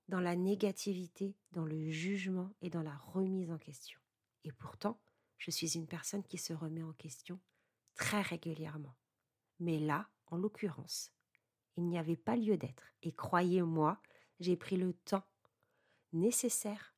dans 0.09 0.19
la 0.19 0.35
négativité, 0.35 1.35
dans 1.51 1.65
le 1.65 1.89
jugement 1.89 2.53
et 2.61 2.69
dans 2.69 2.83
la 2.83 2.95
remise 2.95 3.51
en 3.51 3.57
question. 3.57 3.99
Et 4.43 4.51
pourtant, 4.51 4.99
je 5.37 5.51
suis 5.51 5.75
une 5.75 5.87
personne 5.87 6.23
qui 6.23 6.37
se 6.37 6.53
remet 6.53 6.83
en 6.83 6.93
question 6.93 7.39
très 7.95 8.21
régulièrement. 8.21 8.95
Mais 9.59 9.79
là, 9.79 10.09
en 10.27 10.37
l'occurrence, 10.37 11.13
il 11.77 11.87
n'y 11.87 11.97
avait 11.97 12.17
pas 12.17 12.35
lieu 12.35 12.57
d'être. 12.57 12.93
Et 13.01 13.11
croyez-moi, 13.11 14.01
j'ai 14.39 14.55
pris 14.55 14.77
le 14.77 14.93
temps 14.93 15.23
nécessaire 16.11 16.95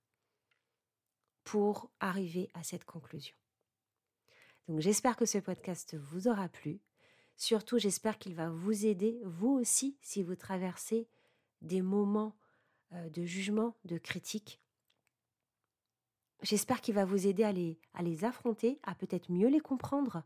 pour 1.43 1.91
arriver 1.99 2.49
à 2.53 2.63
cette 2.63 2.85
conclusion. 2.85 3.35
Donc 4.67 4.79
j'espère 4.79 5.15
que 5.15 5.25
ce 5.25 5.38
podcast 5.38 5.95
vous 5.95 6.27
aura 6.27 6.49
plu. 6.49 6.81
Surtout, 7.38 7.77
j'espère 7.77 8.17
qu'il 8.17 8.33
va 8.33 8.49
vous 8.49 8.85
aider, 8.85 9.19
vous 9.23 9.51
aussi, 9.51 9.97
si 10.01 10.23
vous 10.23 10.35
traversez 10.35 11.07
des 11.61 11.81
moments 11.81 12.35
euh, 12.93 13.09
de 13.09 13.23
jugement, 13.25 13.75
de 13.85 13.97
critique. 13.97 14.61
J'espère 16.41 16.81
qu'il 16.81 16.95
va 16.95 17.05
vous 17.05 17.27
aider 17.27 17.43
à 17.43 17.51
les, 17.51 17.79
à 17.93 18.01
les 18.01 18.23
affronter, 18.23 18.79
à 18.83 18.95
peut-être 18.95 19.31
mieux 19.31 19.47
les 19.47 19.59
comprendre 19.59 20.23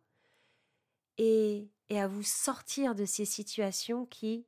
et, 1.19 1.69
et 1.89 1.99
à 1.99 2.07
vous 2.07 2.23
sortir 2.23 2.95
de 2.95 3.05
ces 3.05 3.25
situations 3.25 4.05
qui, 4.05 4.45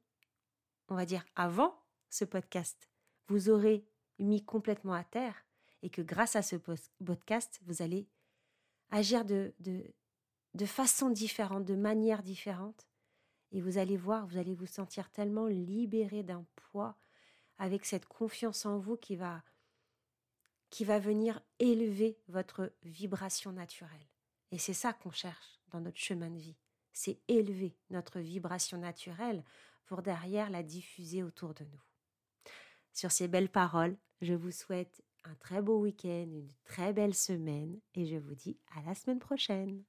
on 0.88 0.96
va 0.96 1.06
dire, 1.06 1.26
avant 1.36 1.76
ce 2.10 2.26
podcast, 2.26 2.90
vous 3.28 3.50
aurez 3.50 3.86
mis 4.20 4.44
complètement 4.44 4.94
à 4.94 5.04
terre 5.04 5.46
et 5.82 5.90
que 5.90 6.02
grâce 6.02 6.36
à 6.36 6.42
ce 6.42 6.56
podcast, 7.04 7.60
vous 7.66 7.82
allez 7.82 8.08
agir 8.92 9.26
de, 9.26 9.54
de, 9.60 9.84
de 10.54 10.66
façon 10.66 11.10
différente, 11.10 11.66
de 11.66 11.76
manière 11.76 12.22
différente. 12.22 12.88
Et 13.52 13.62
vous 13.62 13.78
allez 13.78 13.98
voir, 13.98 14.28
vous 14.28 14.38
allez 14.38 14.54
vous 14.54 14.68
sentir 14.68 15.10
tellement 15.10 15.48
libéré 15.48 16.24
d'un 16.24 16.46
poids 16.56 16.96
avec 17.58 17.86
cette 17.86 18.06
confiance 18.06 18.66
en 18.66 18.78
vous 18.78 18.96
qui 18.96 19.16
va, 19.16 19.44
qui 20.70 20.86
va 20.86 21.00
venir 21.00 21.42
élever 21.60 22.18
votre 22.28 22.72
vibration 22.84 23.52
naturelle. 23.52 24.08
Et 24.52 24.58
c'est 24.58 24.74
ça 24.74 24.94
qu'on 24.94 25.12
cherche 25.12 25.60
dans 25.70 25.82
notre 25.82 26.00
chemin 26.00 26.30
de 26.30 26.40
vie. 26.40 26.56
C'est 26.94 27.20
élever 27.28 27.76
notre 27.90 28.20
vibration 28.20 28.78
naturelle 28.78 29.44
pour 29.86 30.02
derrière 30.02 30.50
la 30.50 30.64
diffuser 30.64 31.24
autour 31.24 31.54
de 31.54 31.66
nous. 31.66 31.82
Sur 32.94 33.12
ces 33.12 33.28
belles 33.28 33.50
paroles, 33.50 33.98
je 34.22 34.34
vous 34.34 34.52
souhaite 34.52 35.04
un 35.24 35.36
très 35.36 35.62
beau 35.62 35.80
week-end, 35.80 36.28
une 36.32 36.52
très 36.66 36.94
belle 36.94 37.16
semaine 37.16 37.80
et 37.94 38.06
je 38.06 38.18
vous 38.18 38.36
dis 38.36 38.58
à 38.76 38.82
la 38.82 38.96
semaine 38.96 39.20
prochaine. 39.20 39.84